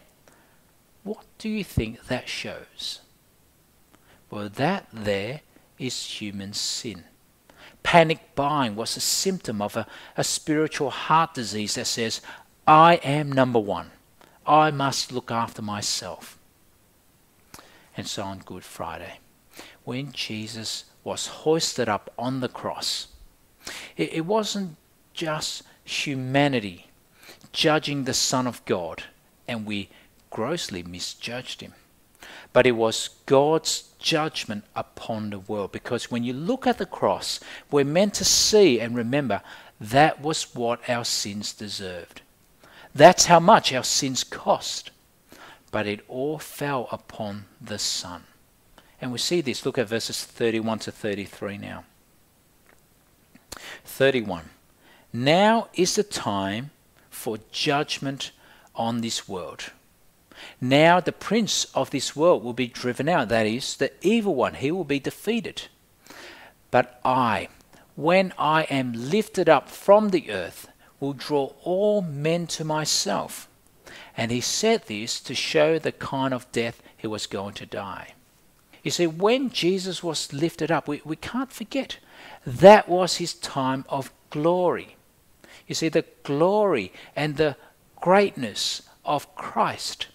What 1.04 1.24
do 1.38 1.50
you 1.50 1.64
think 1.64 2.08
that 2.08 2.28
shows? 2.28 3.00
Well, 4.30 4.50
that 4.50 4.88
there 4.92 5.42
is 5.80 6.22
human 6.22 6.54
sin. 6.54 7.06
Panic 7.84 8.36
buying 8.36 8.76
was 8.76 8.96
a 8.96 9.02
symptom 9.02 9.62
of 9.62 9.76
a, 9.76 9.88
a 10.16 10.24
spiritual 10.24 10.90
heart 10.90 11.34
disease 11.34 11.76
that 11.76 11.88
says, 11.88 12.22
I 12.68 12.96
am 13.04 13.32
number 13.32 13.60
one. 13.60 13.92
I 14.46 14.72
must 14.72 15.12
look 15.12 15.32
after 15.32 15.62
myself. 15.62 16.38
And 17.98 18.08
so 18.08 18.24
on 18.24 18.40
Good 18.40 18.64
Friday, 18.64 19.20
when 19.84 20.12
Jesus 20.12 20.86
was 21.04 21.28
hoisted 21.28 21.90
up 21.90 22.12
on 22.18 22.40
the 22.40 22.48
cross, 22.48 23.08
it, 23.98 24.14
it 24.14 24.26
wasn't 24.26 24.78
just 25.14 25.64
humanity 25.84 26.88
judging 27.52 28.06
the 28.06 28.14
Son 28.14 28.48
of 28.48 28.64
God, 28.66 29.04
and 29.48 29.66
we 29.66 29.90
grossly 30.30 30.84
misjudged 30.84 31.62
him. 31.62 31.74
But 32.54 32.66
it 32.66 32.72
was 32.72 33.10
God's 33.26 33.90
judgment 34.02 34.66
upon 34.76 35.30
the 35.30 35.40
world. 35.40 35.72
Because 35.72 36.12
when 36.12 36.24
you 36.24 36.34
look 36.34 36.68
at 36.68 36.78
the 36.78 36.86
cross, 36.86 37.40
we're 37.70 37.86
meant 37.86 38.14
to 38.16 38.26
see 38.26 38.80
and 38.80 38.96
remember 38.96 39.42
that 39.80 40.22
was 40.22 40.54
what 40.56 40.90
our 40.90 41.06
sins 41.06 41.54
deserved. 41.54 42.22
That's 42.94 43.26
how 43.26 43.40
much 43.40 43.74
our 43.74 43.84
sins 43.84 44.24
cost. 44.24 44.92
But 45.72 45.88
it 45.88 46.02
all 46.10 46.38
fell 46.38 46.88
upon 46.92 47.46
the 47.62 47.80
Son. 47.80 48.24
And 49.00 49.12
we 49.12 49.18
see 49.18 49.42
this. 49.42 49.66
Look 49.66 49.78
at 49.78 49.88
verses 49.88 50.24
31 50.24 50.80
to 50.80 50.92
33 50.92 51.58
now. 51.58 51.86
31. 53.86 54.50
Now 55.14 55.70
is 55.74 55.96
the 55.96 56.04
time 56.04 56.72
for 57.10 57.40
judgment 57.52 58.32
on 58.76 59.02
this 59.02 59.28
world. 59.28 59.72
Now 60.60 61.00
the 61.00 61.12
prince 61.12 61.66
of 61.74 61.90
this 61.90 62.16
world 62.16 62.44
will 62.44 62.54
be 62.54 62.68
driven 62.68 63.10
out, 63.10 63.30
that 63.30 63.46
is, 63.46 63.78
the 63.78 63.92
evil 64.02 64.36
one, 64.36 64.56
he 64.56 64.72
will 64.72 64.84
be 64.84 65.00
defeated. 65.00 65.64
But 66.70 67.00
I, 67.04 67.50
when 67.96 68.34
I 68.38 68.64
am 68.64 68.94
lifted 68.94 69.50
up 69.50 69.70
from 69.70 70.10
the 70.10 70.32
earth, 70.32 70.68
will 71.00 71.14
draw 71.14 71.54
all 71.64 72.02
men 72.02 72.48
to 72.48 72.64
myself. 72.64 73.50
And 74.16 74.32
he 74.32 74.42
said 74.42 74.84
this 74.86 75.20
to 75.22 75.34
show 75.34 75.80
the 75.80 75.92
kind 75.92 76.34
of 76.34 76.52
death 76.52 76.82
he 76.96 77.08
was 77.08 77.28
going 77.28 77.54
to 77.56 77.66
die. 77.66 78.14
You 78.84 78.92
see, 78.92 79.08
when 79.08 79.50
Jesus 79.50 80.04
was 80.04 80.34
lifted 80.34 80.72
up, 80.72 80.88
we, 80.88 81.02
we 81.04 81.16
can't 81.16 81.52
forget 81.52 81.98
that 82.46 82.90
was 82.90 83.18
his 83.18 83.34
time 83.34 83.86
of 83.90 84.12
glory. 84.30 84.96
You 85.68 85.76
see, 85.76 85.90
the 85.90 86.06
glory 86.24 86.92
and 87.16 87.38
the 87.38 87.58
greatness 88.00 88.84
of 89.06 89.34
Christ 89.36 90.08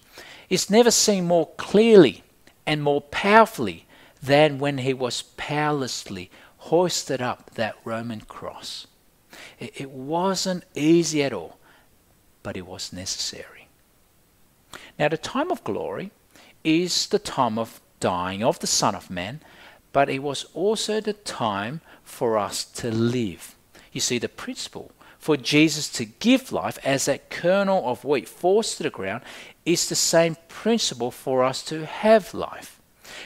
is 0.49 0.71
never 0.71 0.91
seen 0.91 1.27
more 1.27 1.49
clearly 1.57 2.23
and 2.67 2.83
more 2.83 3.01
powerfully 3.01 3.87
than 4.23 4.59
when 4.59 4.79
he 4.79 4.93
was 4.95 5.23
powerlessly 5.37 6.31
hoisted 6.59 7.23
up 7.23 7.51
that 7.55 7.77
Roman 7.85 8.21
cross. 8.23 8.87
It, 9.59 9.81
it 9.81 9.91
wasn't 9.91 10.65
easy 10.75 11.23
at 11.23 11.33
all, 11.33 11.59
but 12.43 12.57
it 12.57 12.67
was 12.67 12.93
necessary. 12.93 13.69
Now, 14.99 15.09
the 15.09 15.17
time 15.17 15.51
of 15.51 15.65
glory 15.65 16.11
is 16.65 17.07
the 17.07 17.19
time 17.19 17.59
of 17.59 17.81
dying 18.01 18.43
of 18.43 18.59
the 18.59 18.67
Son 18.67 18.95
of 18.95 19.11
Man, 19.11 19.41
but 19.93 20.09
it 20.09 20.23
was 20.23 20.45
also 20.55 21.01
the 21.01 21.13
time 21.13 21.81
for 22.03 22.37
us 22.37 22.65
to 22.65 22.91
live. 22.91 23.55
You 23.93 24.01
see, 24.01 24.19
the 24.19 24.29
principle 24.29 24.91
for 25.27 25.37
Jesus 25.37 25.89
to 25.89 26.05
give 26.05 26.53
life 26.53 26.79
as 26.85 27.07
that 27.07 27.31
kernel 27.31 27.91
of 27.91 28.05
wheat 28.05 28.29
falls 28.29 28.77
to 28.77 28.85
the 28.85 28.91
ground 28.91 29.25
is 29.65 29.89
the 29.89 29.97
same 29.97 30.37
principle 30.47 31.11
for 31.11 31.43
us 31.43 31.65
to 31.65 31.85
have 31.85 32.33
life. 32.33 32.81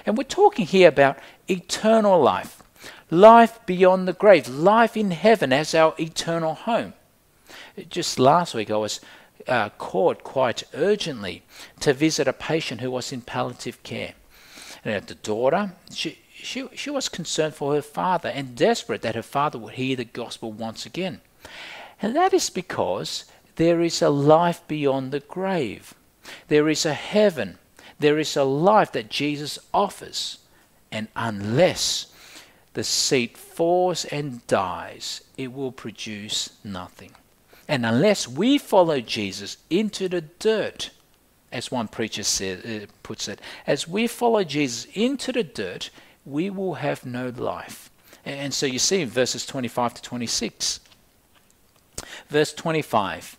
And 0.07 0.17
we're 0.17 0.25
talking 0.25 0.65
here 0.65 0.89
about 0.89 1.19
eternal 1.47 2.19
life, 2.19 2.63
life 3.11 3.61
beyond 3.67 4.09
the 4.09 4.15
grave, 4.15 4.49
life 4.49 4.97
in 4.97 5.11
heaven 5.11 5.53
as 5.53 5.75
our 5.75 5.93
eternal 6.01 6.55
home. 6.55 6.95
Just 7.91 8.19
last 8.19 8.55
week, 8.55 8.71
I 8.71 8.79
was 8.79 9.03
uh, 9.47 9.69
called 9.69 10.25
quite 10.25 10.63
urgently 10.73 11.43
to 11.81 11.93
visit 11.93 12.27
a 12.27 12.33
patient 12.33 12.81
who 12.81 12.91
was 12.91 13.13
in 13.13 13.21
palliative 13.21 13.83
care. 13.83 14.15
And 14.87 15.07
the 15.07 15.17
daughter, 15.17 15.73
she, 15.93 16.17
she, 16.33 16.67
she 16.75 16.89
was 16.89 17.11
concerned 17.11 17.57
for 17.57 17.75
her 17.75 17.83
father 17.83 18.31
and 18.31 18.57
desperate 18.57 19.03
that 19.03 19.17
her 19.17 19.23
father 19.23 19.59
would 19.59 19.75
hear 19.75 19.97
the 19.97 20.07
gospel 20.07 20.51
once 20.51 20.87
again. 20.87 21.21
And 22.03 22.17
that 22.17 22.33
is 22.33 22.51
because 22.51 23.25
there 23.57 23.81
is 23.81 24.01
a 24.01 24.11
life 24.11 24.67
beyond 24.67 25.13
the 25.13 25.21
grave. 25.21 25.95
There 26.49 26.69
is 26.69 26.87
a 26.87 26.95
heaven. 26.95 27.59
There 27.99 28.19
is 28.19 28.37
a 28.37 28.45
life 28.45 28.93
that 28.93 29.11
Jesus 29.11 29.59
offers. 29.75 30.39
And 30.91 31.09
unless 31.15 32.13
the 32.73 32.85
seed 32.85 33.37
falls 33.37 34.05
and 34.07 34.47
dies, 34.47 35.23
it 35.37 35.53
will 35.53 35.73
produce 35.73 36.51
nothing. 36.65 37.13
And 37.69 37.85
unless 37.85 38.27
we 38.27 38.59
follow 38.59 39.01
Jesus 39.01 39.59
into 39.69 40.09
the 40.09 40.23
dirt, 40.23 40.91
as 41.53 41.71
one 41.71 41.89
preacher 41.89 42.23
said, 42.23 42.65
uh, 42.65 42.87
puts 43.03 43.29
it, 43.29 43.41
as 43.67 43.87
we 43.87 44.07
follow 44.07 44.43
Jesus 44.45 44.87
into 44.95 45.33
the 45.33 45.45
dirt, 45.45 45.91
we 46.25 46.51
will 46.51 46.75
have 46.75 47.05
no 47.05 47.29
life. 47.29 47.91
And 48.25 48.53
so 48.53 48.67
you 48.67 48.79
see 48.79 49.03
in 49.03 49.09
verses 49.09 49.47
25 49.47 49.95
to 49.95 50.03
26, 50.03 50.81
Verse 52.29 52.53
25 52.53 53.37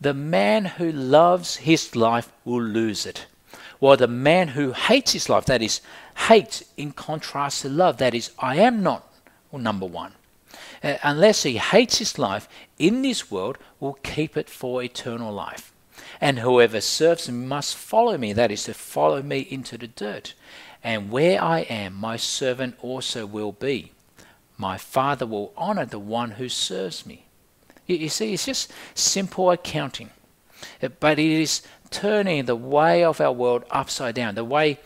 The 0.00 0.14
man 0.14 0.64
who 0.64 0.90
loves 0.90 1.56
his 1.56 1.94
life 1.94 2.32
will 2.44 2.62
lose 2.62 3.06
it, 3.06 3.26
while 3.78 3.96
the 3.96 4.08
man 4.08 4.48
who 4.48 4.72
hates 4.72 5.12
his 5.12 5.28
life, 5.28 5.46
that 5.46 5.62
is, 5.62 5.80
hates 6.28 6.64
in 6.76 6.92
contrast 6.92 7.62
to 7.62 7.68
love, 7.68 7.98
that 7.98 8.14
is, 8.14 8.30
I 8.38 8.56
am 8.56 8.82
not 8.82 9.12
number 9.52 9.86
one. 9.86 10.12
Uh, 10.82 10.96
unless 11.02 11.42
he 11.42 11.58
hates 11.58 11.98
his 11.98 12.18
life 12.18 12.48
in 12.78 13.02
this 13.02 13.30
world, 13.30 13.58
will 13.80 13.98
keep 14.02 14.36
it 14.36 14.48
for 14.48 14.82
eternal 14.82 15.32
life. 15.32 15.72
And 16.20 16.38
whoever 16.38 16.80
serves 16.80 17.28
me 17.28 17.46
must 17.46 17.76
follow 17.76 18.18
me, 18.18 18.32
that 18.32 18.50
is, 18.50 18.64
to 18.64 18.74
follow 18.74 19.22
me 19.22 19.40
into 19.40 19.78
the 19.78 19.86
dirt. 19.86 20.34
And 20.82 21.10
where 21.10 21.42
I 21.42 21.60
am, 21.60 21.94
my 21.94 22.16
servant 22.16 22.76
also 22.82 23.26
will 23.26 23.52
be. 23.52 23.92
My 24.56 24.78
Father 24.78 25.26
will 25.26 25.52
honor 25.56 25.86
the 25.86 25.98
one 25.98 26.32
who 26.32 26.48
serves 26.48 27.06
me. 27.06 27.24
You 27.86 28.08
see, 28.08 28.34
it's 28.34 28.46
just 28.46 28.72
simple 28.94 29.50
accounting. 29.50 30.10
But 31.00 31.18
it 31.18 31.30
is 31.30 31.62
turning 31.90 32.46
the 32.46 32.56
way 32.56 33.04
of 33.04 33.20
our 33.20 33.32
world 33.32 33.64
upside 33.70 34.14
down. 34.14 34.34
The 34.34 34.44
way, 34.44 34.80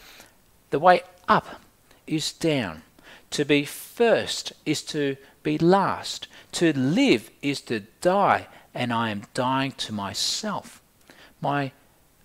the 0.71 0.79
way 0.79 1.03
up 1.29 1.61
is 2.07 2.33
down. 2.33 2.83
To 3.31 3.45
be 3.45 3.65
first 3.65 4.53
is 4.65 4.83
to 4.85 5.17
be 5.43 5.59
last. 5.59 6.27
To 6.53 6.73
live 6.77 7.31
is 7.43 7.61
to 7.63 7.81
die, 8.01 8.47
and 8.75 8.93
I 8.93 9.11
am 9.11 9.23
dying 9.35 9.73
to 9.73 9.93
myself, 9.93 10.81
my 11.41 11.73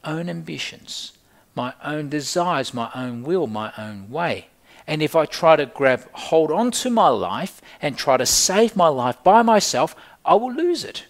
own 0.03 0.29
ambitions, 0.29 1.13
my 1.55 1.73
own 1.83 2.09
desires, 2.09 2.73
my 2.73 2.89
own 2.95 3.23
will, 3.23 3.47
my 3.47 3.71
own 3.77 4.09
way. 4.09 4.47
And 4.85 5.01
if 5.01 5.15
I 5.15 5.25
try 5.25 5.55
to 5.55 5.65
grab 5.65 6.09
hold 6.13 6.51
on 6.51 6.71
to 6.71 6.89
my 6.89 7.07
life 7.07 7.61
and 7.81 7.97
try 7.97 8.17
to 8.17 8.25
save 8.25 8.75
my 8.75 8.87
life 8.87 9.23
by 9.23 9.41
myself, 9.41 9.95
I 10.25 10.35
will 10.35 10.53
lose 10.53 10.83
it. 10.83 11.05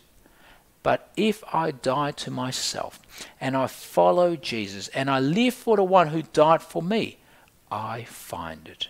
But 0.81 1.11
if 1.15 1.43
I 1.53 1.71
die 1.71 2.11
to 2.11 2.31
myself 2.31 2.99
and 3.39 3.55
I 3.55 3.67
follow 3.67 4.35
Jesus 4.35 4.89
and 4.89 5.09
I 5.09 5.19
live 5.19 5.53
for 5.53 5.77
the 5.77 5.83
one 5.83 6.09
who 6.09 6.23
died 6.23 6.61
for 6.61 6.83
me, 6.83 7.19
I 7.71 8.03
find 8.03 8.67
it. 8.67 8.89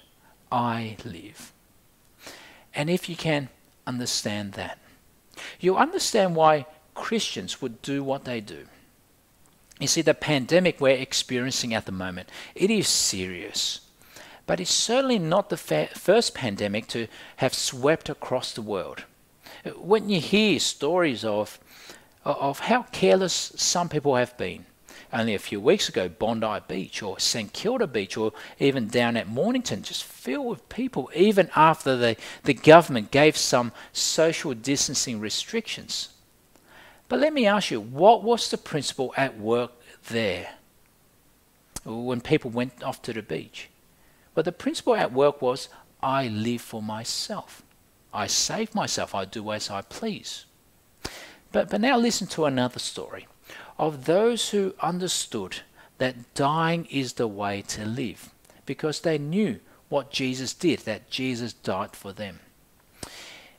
I 0.52 0.98
live. 1.06 1.54
And 2.74 2.90
if 2.90 3.08
you 3.08 3.16
can 3.16 3.50
understand 3.86 4.54
that, 4.54 4.80
you'll 5.60 5.78
understand 5.78 6.36
why 6.36 6.66
Christians 6.96 7.62
would 7.62 7.82
do 7.82 8.04
what 8.04 8.26
they 8.26 8.42
do. 8.42 8.66
You 9.80 9.88
see, 9.88 10.02
the 10.02 10.14
pandemic 10.14 10.80
we're 10.80 10.98
experiencing 10.98 11.74
at 11.74 11.86
the 11.86 11.92
moment, 11.92 12.30
it 12.56 12.72
is 12.72 12.88
serious. 12.88 13.82
But 14.46 14.60
it's 14.60 14.72
certainly 14.72 15.20
not 15.20 15.50
the 15.50 15.58
fa- 15.58 15.90
first 15.94 16.34
pandemic 16.34 16.88
to 16.88 17.08
have 17.38 17.54
swept 17.54 18.10
across 18.10 18.52
the 18.52 18.62
world. 18.62 19.04
When 19.78 20.10
you 20.10 20.20
hear 20.20 20.60
stories 20.60 21.24
of, 21.24 21.60
of 22.26 22.60
how 22.60 22.84
careless 22.84 23.54
some 23.56 23.90
people 23.90 24.16
have 24.16 24.38
been, 24.38 24.66
only 25.14 25.36
a 25.36 25.40
few 25.40 25.62
weeks 25.62 25.90
ago, 25.90 26.10
Bondi 26.10 26.60
Beach 26.68 27.04
or 27.04 27.20
St 27.20 27.54
Kilda 27.54 27.88
Beach 27.88 28.18
or 28.18 28.34
even 28.60 28.88
down 28.88 29.16
at 29.16 29.28
Mornington, 29.28 29.84
just 29.84 30.04
filled 30.04 30.48
with 30.48 30.70
people, 30.70 31.10
even 31.16 31.50
after 31.56 31.96
the, 31.96 32.18
the 32.44 32.54
government 32.54 33.12
gave 33.12 33.38
some 33.38 33.72
social 33.94 34.54
distancing 34.54 35.20
restrictions. 35.20 36.10
But 37.08 37.20
let 37.20 37.34
me 37.34 37.46
ask 37.46 37.70
you, 37.70 37.80
what 37.80 38.24
was 38.24 38.50
the 38.50 38.58
principle 38.58 39.14
at 39.16 39.38
work 39.38 39.72
there 40.10 40.56
when 41.86 42.22
people 42.22 42.50
went 42.50 42.84
off 42.84 43.02
to 43.04 43.14
the 43.14 43.22
beach? 43.22 43.70
Well, 44.34 44.44
the 44.44 44.52
principle 44.52 44.96
at 44.96 45.14
work 45.14 45.42
was 45.42 45.70
I 46.02 46.28
live 46.28 46.62
for 46.62 46.82
myself. 46.82 47.63
I 48.14 48.28
save 48.28 48.76
myself. 48.76 49.16
I 49.16 49.26
do 49.26 49.52
as 49.52 49.70
I 49.70 49.82
please. 49.82 50.46
But, 51.52 51.70
but 51.70 51.82
now 51.82 51.98
listen 51.98 52.28
to 52.28 52.46
another 52.46 52.80
story 52.80 53.28
of 53.78 54.06
those 54.06 54.50
who 54.50 54.76
understood 54.82 55.58
that 55.98 56.34
dying 56.34 56.86
is 56.86 57.14
the 57.14 57.28
way 57.28 57.62
to 57.62 57.86
live 57.86 58.30
because 58.66 59.02
they 59.02 59.18
knew 59.18 59.60
what 59.90 60.12
Jesus 60.12 60.54
did, 60.54 60.80
that 60.80 61.10
Jesus 61.10 61.54
died 61.54 61.96
for 61.96 62.14
them. 62.14 62.40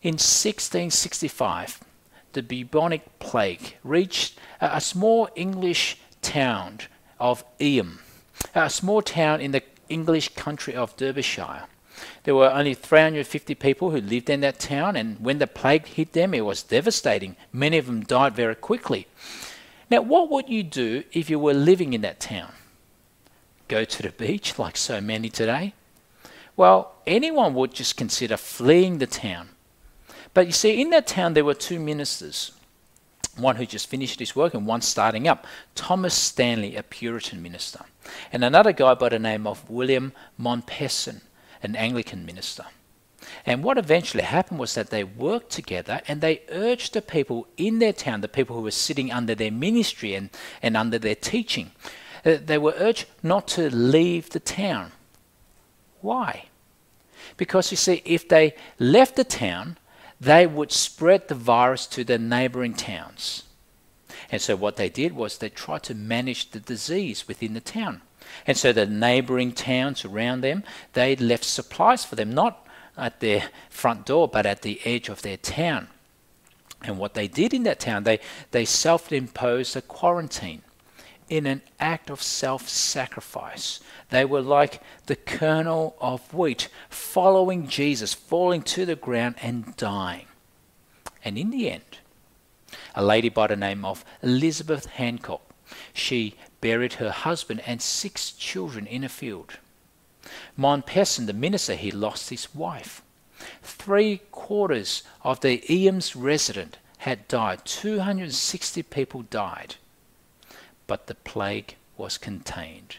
In 0.03 0.15
1665, 0.15 1.81
the 2.33 2.43
bubonic 2.43 3.19
plague 3.21 3.77
reached 3.85 4.39
a 4.61 4.81
small 4.81 5.29
English 5.37 5.99
town 6.21 6.81
of 7.21 7.45
Eyam, 7.61 8.01
a 8.55 8.69
small 8.69 9.03
town 9.03 9.41
in 9.41 9.53
the 9.53 9.63
English 9.89 10.31
country 10.31 10.75
of 10.75 10.97
Derbyshire. 10.97 11.65
There 12.25 12.35
were 12.35 12.51
only 12.51 12.75
350 12.75 13.55
people 13.55 13.91
who 13.91 14.01
lived 14.01 14.31
in 14.31 14.41
that 14.41 14.59
town, 14.59 14.97
and 14.97 15.19
when 15.21 15.39
the 15.39 15.47
plague 15.47 15.87
hit 15.87 16.13
them, 16.13 16.35
it 16.35 16.45
was 16.45 16.63
devastating. 16.63 17.37
Many 17.53 17.79
of 17.79 17.87
them 17.87 18.05
died 18.05 18.35
very 18.35 18.55
quickly. 18.55 19.07
Now, 19.91 20.01
what 20.01 20.31
would 20.31 20.49
you 20.49 20.63
do 20.63 21.05
if 21.13 21.29
you 21.29 21.39
were 21.39 21.55
living 21.55 21.93
in 21.93 22.01
that 22.01 22.21
town? 22.21 22.53
Go 23.69 23.85
to 23.85 24.03
the 24.03 24.11
beach 24.11 24.59
like 24.59 24.77
so 24.77 25.01
many 25.01 25.29
today? 25.29 25.75
Well, 26.57 26.95
anyone 27.07 27.55
would 27.55 27.75
just 27.75 27.97
consider 27.97 28.37
fleeing 28.37 28.99
the 28.99 29.07
town. 29.07 29.51
But 30.33 30.47
you 30.47 30.53
see, 30.53 30.81
in 30.81 30.91
that 30.91 31.07
town 31.07 31.35
there 31.35 31.45
were 31.45 31.55
two 31.55 31.79
ministers 31.79 32.53
one 33.37 33.57
who 33.57 33.67
just 33.67 33.89
finished 33.89 34.21
his 34.21 34.37
work 34.37 34.55
and 34.55 34.67
one 34.67 34.81
starting 34.81 35.27
up 35.27 35.47
Thomas 35.75 36.15
Stanley, 36.15 36.77
a 36.77 36.83
Puritan 36.83 37.43
minister, 37.43 37.81
and 38.33 38.45
another 38.45 38.73
guy 38.73 38.95
by 38.95 39.09
the 39.09 39.19
name 39.19 39.47
of 39.47 39.69
William 39.69 40.13
Mompesson, 40.41 41.21
an 41.65 41.75
Anglican 41.77 42.25
minister. 42.25 42.67
And 43.47 43.65
what 43.65 43.79
eventually 43.79 44.23
happened 44.23 44.61
was 44.61 44.75
that 44.75 44.91
they 44.91 45.05
worked 45.05 45.51
together 45.51 46.01
and 46.07 46.21
they 46.21 46.43
urged 46.51 46.93
the 46.93 47.03
people 47.03 47.49
in 47.57 47.79
their 47.79 47.93
town, 47.93 48.21
the 48.21 48.29
people 48.29 48.57
who 48.57 48.63
were 48.63 48.71
sitting 48.71 49.11
under 49.11 49.35
their 49.35 49.51
ministry 49.51 50.15
and, 50.15 50.31
and 50.63 50.77
under 50.77 50.99
their 50.99 51.15
teaching, 51.15 51.73
uh, 52.25 52.37
they 52.45 52.59
were 52.59 52.75
urged 52.77 53.07
not 53.23 53.49
to 53.49 53.75
leave 53.75 54.31
the 54.31 54.41
town. 54.41 54.93
Why? 56.01 56.47
Because 57.37 57.71
you 57.71 57.77
see, 57.77 58.03
if 58.05 58.29
they 58.29 58.55
left 58.79 59.17
the 59.17 59.25
town, 59.25 59.79
they 60.21 60.47
would 60.47 60.73
spread 60.73 61.29
the 61.29 61.35
virus 61.35 61.87
to 61.87 62.05
the 62.05 62.19
neighboring 62.19 62.75
towns. 62.75 63.45
And 64.31 64.41
so 64.41 64.57
what 64.57 64.77
they 64.77 64.89
did 64.89 65.13
was 65.13 65.39
they 65.39 65.49
tried 65.49 65.83
to 65.85 65.95
manage 65.95 66.51
the 66.51 66.61
disease 66.61 67.29
within 67.29 67.55
the 67.55 67.61
town. 67.61 68.03
And 68.47 68.57
so 68.57 68.73
the 68.73 68.87
neighboring 68.87 69.53
towns 69.53 70.05
around 70.05 70.43
them, 70.43 70.65
they 70.93 71.17
left 71.17 71.45
supplies 71.45 72.05
for 72.05 72.17
them, 72.17 72.33
not 72.33 72.67
at 72.97 73.21
their 73.21 73.51
front 73.71 74.07
door, 74.07 74.29
but 74.29 74.47
at 74.47 74.63
the 74.63 74.81
edge 74.85 75.09
of 75.09 75.23
their 75.23 75.37
town. 75.37 75.89
And 76.83 76.99
what 76.99 77.15
they 77.15 77.29
did 77.29 77.55
in 77.55 77.63
that 77.65 77.81
town, 77.81 78.05
they, 78.05 78.21
they 78.51 78.65
self 78.65 79.13
imposed 79.13 79.75
a 79.77 79.83
quarantine 79.83 80.63
in 81.29 81.47
an 81.47 81.63
act 81.81 82.11
of 82.11 82.23
self 82.23 82.69
sacrifice. 82.69 83.81
They 84.11 84.25
were 84.25 84.43
like 84.43 84.83
the 85.07 85.17
kernel 85.17 85.97
of 86.01 86.33
wheat, 86.35 86.69
following 86.91 87.67
Jesus, 87.67 88.13
falling 88.13 88.63
to 88.63 88.85
the 88.85 88.97
ground 88.97 89.37
and 89.43 89.75
dying. 89.77 90.27
And 91.25 91.39
in 91.39 91.51
the 91.51 91.71
end, 91.71 91.99
a 92.95 93.05
lady 93.05 93.31
by 93.31 93.47
the 93.47 93.57
name 93.57 93.85
of 93.85 94.05
Elizabeth 94.23 94.87
Hancock, 94.87 95.43
she 95.95 96.35
buried 96.61 96.95
her 96.95 97.11
husband 97.11 97.63
and 97.65 97.81
six 97.81 98.33
children 98.33 98.87
in 98.87 99.05
a 99.05 99.09
field. 99.09 99.55
Mompesson, 100.59 101.27
the 101.27 101.33
minister, 101.33 101.75
he 101.75 101.91
lost 101.91 102.31
his 102.31 102.55
wife. 102.55 103.01
Three 103.63 104.21
quarters 104.31 105.03
of 105.23 105.41
the 105.41 105.63
Eyam's 105.71 106.17
resident 106.17 106.79
had 106.99 107.29
died. 107.29 107.65
260 107.65 108.83
people 108.83 109.23
died. 109.23 109.77
But 110.87 111.07
the 111.07 111.15
plague 111.15 111.77
was 111.97 112.19
contained. 112.19 112.97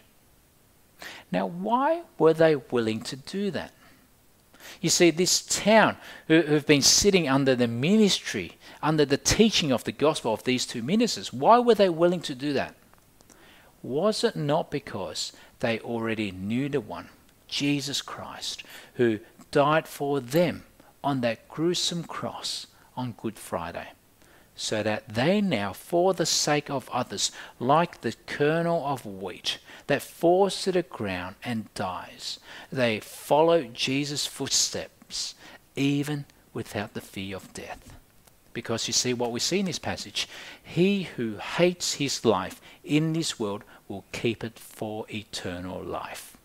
Now, 1.31 1.45
why 1.45 2.03
were 2.17 2.33
they 2.33 2.55
willing 2.55 3.01
to 3.01 3.15
do 3.15 3.51
that? 3.51 3.71
You 4.81 4.89
see, 4.89 5.11
this 5.11 5.41
town 5.41 5.97
who 6.27 6.41
have 6.41 6.65
been 6.65 6.81
sitting 6.81 7.27
under 7.27 7.55
the 7.55 7.67
ministry, 7.67 8.57
under 8.81 9.05
the 9.05 9.17
teaching 9.17 9.71
of 9.71 9.83
the 9.83 9.91
gospel 9.91 10.33
of 10.33 10.43
these 10.43 10.65
two 10.65 10.81
ministers, 10.81 11.33
why 11.33 11.59
were 11.59 11.75
they 11.75 11.89
willing 11.89 12.21
to 12.21 12.35
do 12.35 12.53
that? 12.53 12.75
Was 13.85 14.23
it 14.23 14.35
not 14.35 14.71
because 14.71 15.31
they 15.59 15.79
already 15.79 16.31
knew 16.31 16.69
the 16.69 16.81
one 16.81 17.09
Jesus 17.47 18.01
Christ, 18.01 18.63
who 18.95 19.19
died 19.51 19.87
for 19.87 20.19
them 20.19 20.63
on 21.03 21.21
that 21.21 21.47
gruesome 21.47 22.03
cross 22.03 22.65
on 22.97 23.11
Good 23.11 23.37
Friday, 23.37 23.89
so 24.55 24.81
that 24.81 25.09
they 25.09 25.39
now, 25.39 25.71
for 25.71 26.15
the 26.15 26.25
sake 26.25 26.67
of 26.67 26.89
others, 26.89 27.31
like 27.59 28.01
the 28.01 28.15
kernel 28.25 28.83
of 28.83 29.05
wheat 29.05 29.59
that 29.85 30.01
falls 30.01 30.63
to 30.63 30.71
the 30.71 30.81
ground 30.81 31.35
and 31.43 31.71
dies, 31.75 32.39
they 32.71 32.99
follow 32.99 33.65
Jesus' 33.65 34.25
footsteps, 34.25 35.35
even 35.75 36.25
without 36.53 36.95
the 36.95 37.01
fear 37.01 37.35
of 37.35 37.53
death. 37.53 37.93
Because 38.55 38.87
you 38.87 38.93
see 38.93 39.13
what 39.13 39.31
we 39.31 39.39
see 39.39 39.59
in 39.59 39.65
this 39.67 39.77
passage 39.77 40.27
he 40.63 41.03
who 41.03 41.35
hates 41.37 41.95
his 41.95 42.25
life 42.25 42.59
in 42.83 43.13
this 43.13 43.37
world 43.39 43.63
will 43.87 44.05
keep 44.11 44.43
it 44.43 44.57
for 44.57 45.05
eternal 45.09 45.83
life. 45.83 46.35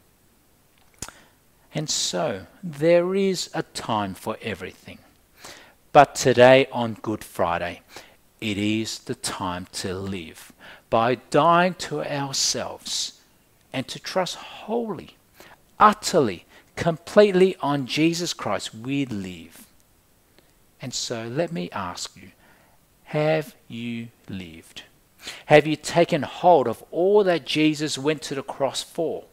And 1.72 1.88
so, 1.88 2.46
there 2.62 3.14
is 3.14 3.48
a 3.54 3.62
time 3.62 4.14
for 4.14 4.36
everything. 4.42 4.98
But 5.92 6.16
today, 6.16 6.66
on 6.72 6.94
Good 6.94 7.22
Friday, 7.22 7.82
it 8.40 8.58
is 8.58 8.98
the 8.98 9.14
time 9.14 9.68
to 9.72 9.94
live 9.94 10.52
by 10.88 11.14
dying 11.14 11.74
to 11.74 12.02
ourselves 12.02 13.20
and 13.72 13.86
to 13.86 14.00
trust 14.00 14.34
wholly, 14.34 15.16
utterly, 15.78 16.44
completely 16.74 17.54
on 17.60 17.86
Jesus 17.86 18.32
Christ. 18.34 18.74
We 18.74 19.06
live. 19.06 19.69
And 20.82 20.94
so, 20.94 21.26
let 21.26 21.52
me 21.52 21.70
ask 21.72 22.16
you 22.16 22.30
have 23.04 23.56
you 23.66 24.08
lived? 24.28 24.84
Have 25.46 25.66
you 25.66 25.76
taken 25.76 26.22
hold 26.22 26.66
of 26.66 26.84
all 26.90 27.24
that 27.24 27.44
Jesus 27.44 27.98
went 27.98 28.22
to 28.22 28.34
the 28.34 28.42
cross 28.42 28.82
for? 28.82 29.24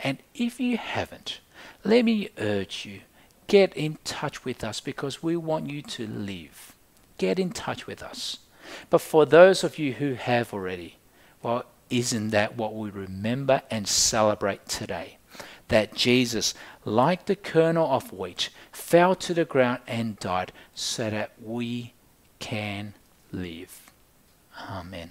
And 0.00 0.18
if 0.34 0.58
you 0.58 0.76
haven't, 0.76 1.40
let 1.84 2.04
me 2.04 2.30
urge 2.38 2.84
you 2.86 3.00
get 3.46 3.76
in 3.76 3.98
touch 4.04 4.44
with 4.44 4.64
us 4.64 4.80
because 4.80 5.22
we 5.22 5.36
want 5.36 5.70
you 5.70 5.82
to 5.82 6.06
live. 6.06 6.74
Get 7.18 7.38
in 7.38 7.50
touch 7.50 7.86
with 7.86 8.02
us. 8.02 8.38
But 8.90 9.00
for 9.00 9.24
those 9.24 9.62
of 9.62 9.78
you 9.78 9.94
who 9.94 10.14
have 10.14 10.52
already, 10.52 10.96
well, 11.42 11.64
isn't 11.88 12.30
that 12.30 12.56
what 12.56 12.74
we 12.74 12.90
remember 12.90 13.62
and 13.70 13.86
celebrate 13.86 14.66
today? 14.66 15.18
That 15.68 15.94
Jesus, 15.94 16.54
like 16.84 17.26
the 17.26 17.36
kernel 17.36 17.90
of 17.90 18.12
wheat, 18.12 18.50
fell 18.76 19.14
to 19.14 19.32
the 19.32 19.44
ground 19.44 19.80
and 19.86 20.18
died 20.18 20.52
so 20.74 21.08
that 21.10 21.32
we 21.42 21.94
can 22.38 22.94
live. 23.32 23.90
Amen. 24.60 25.10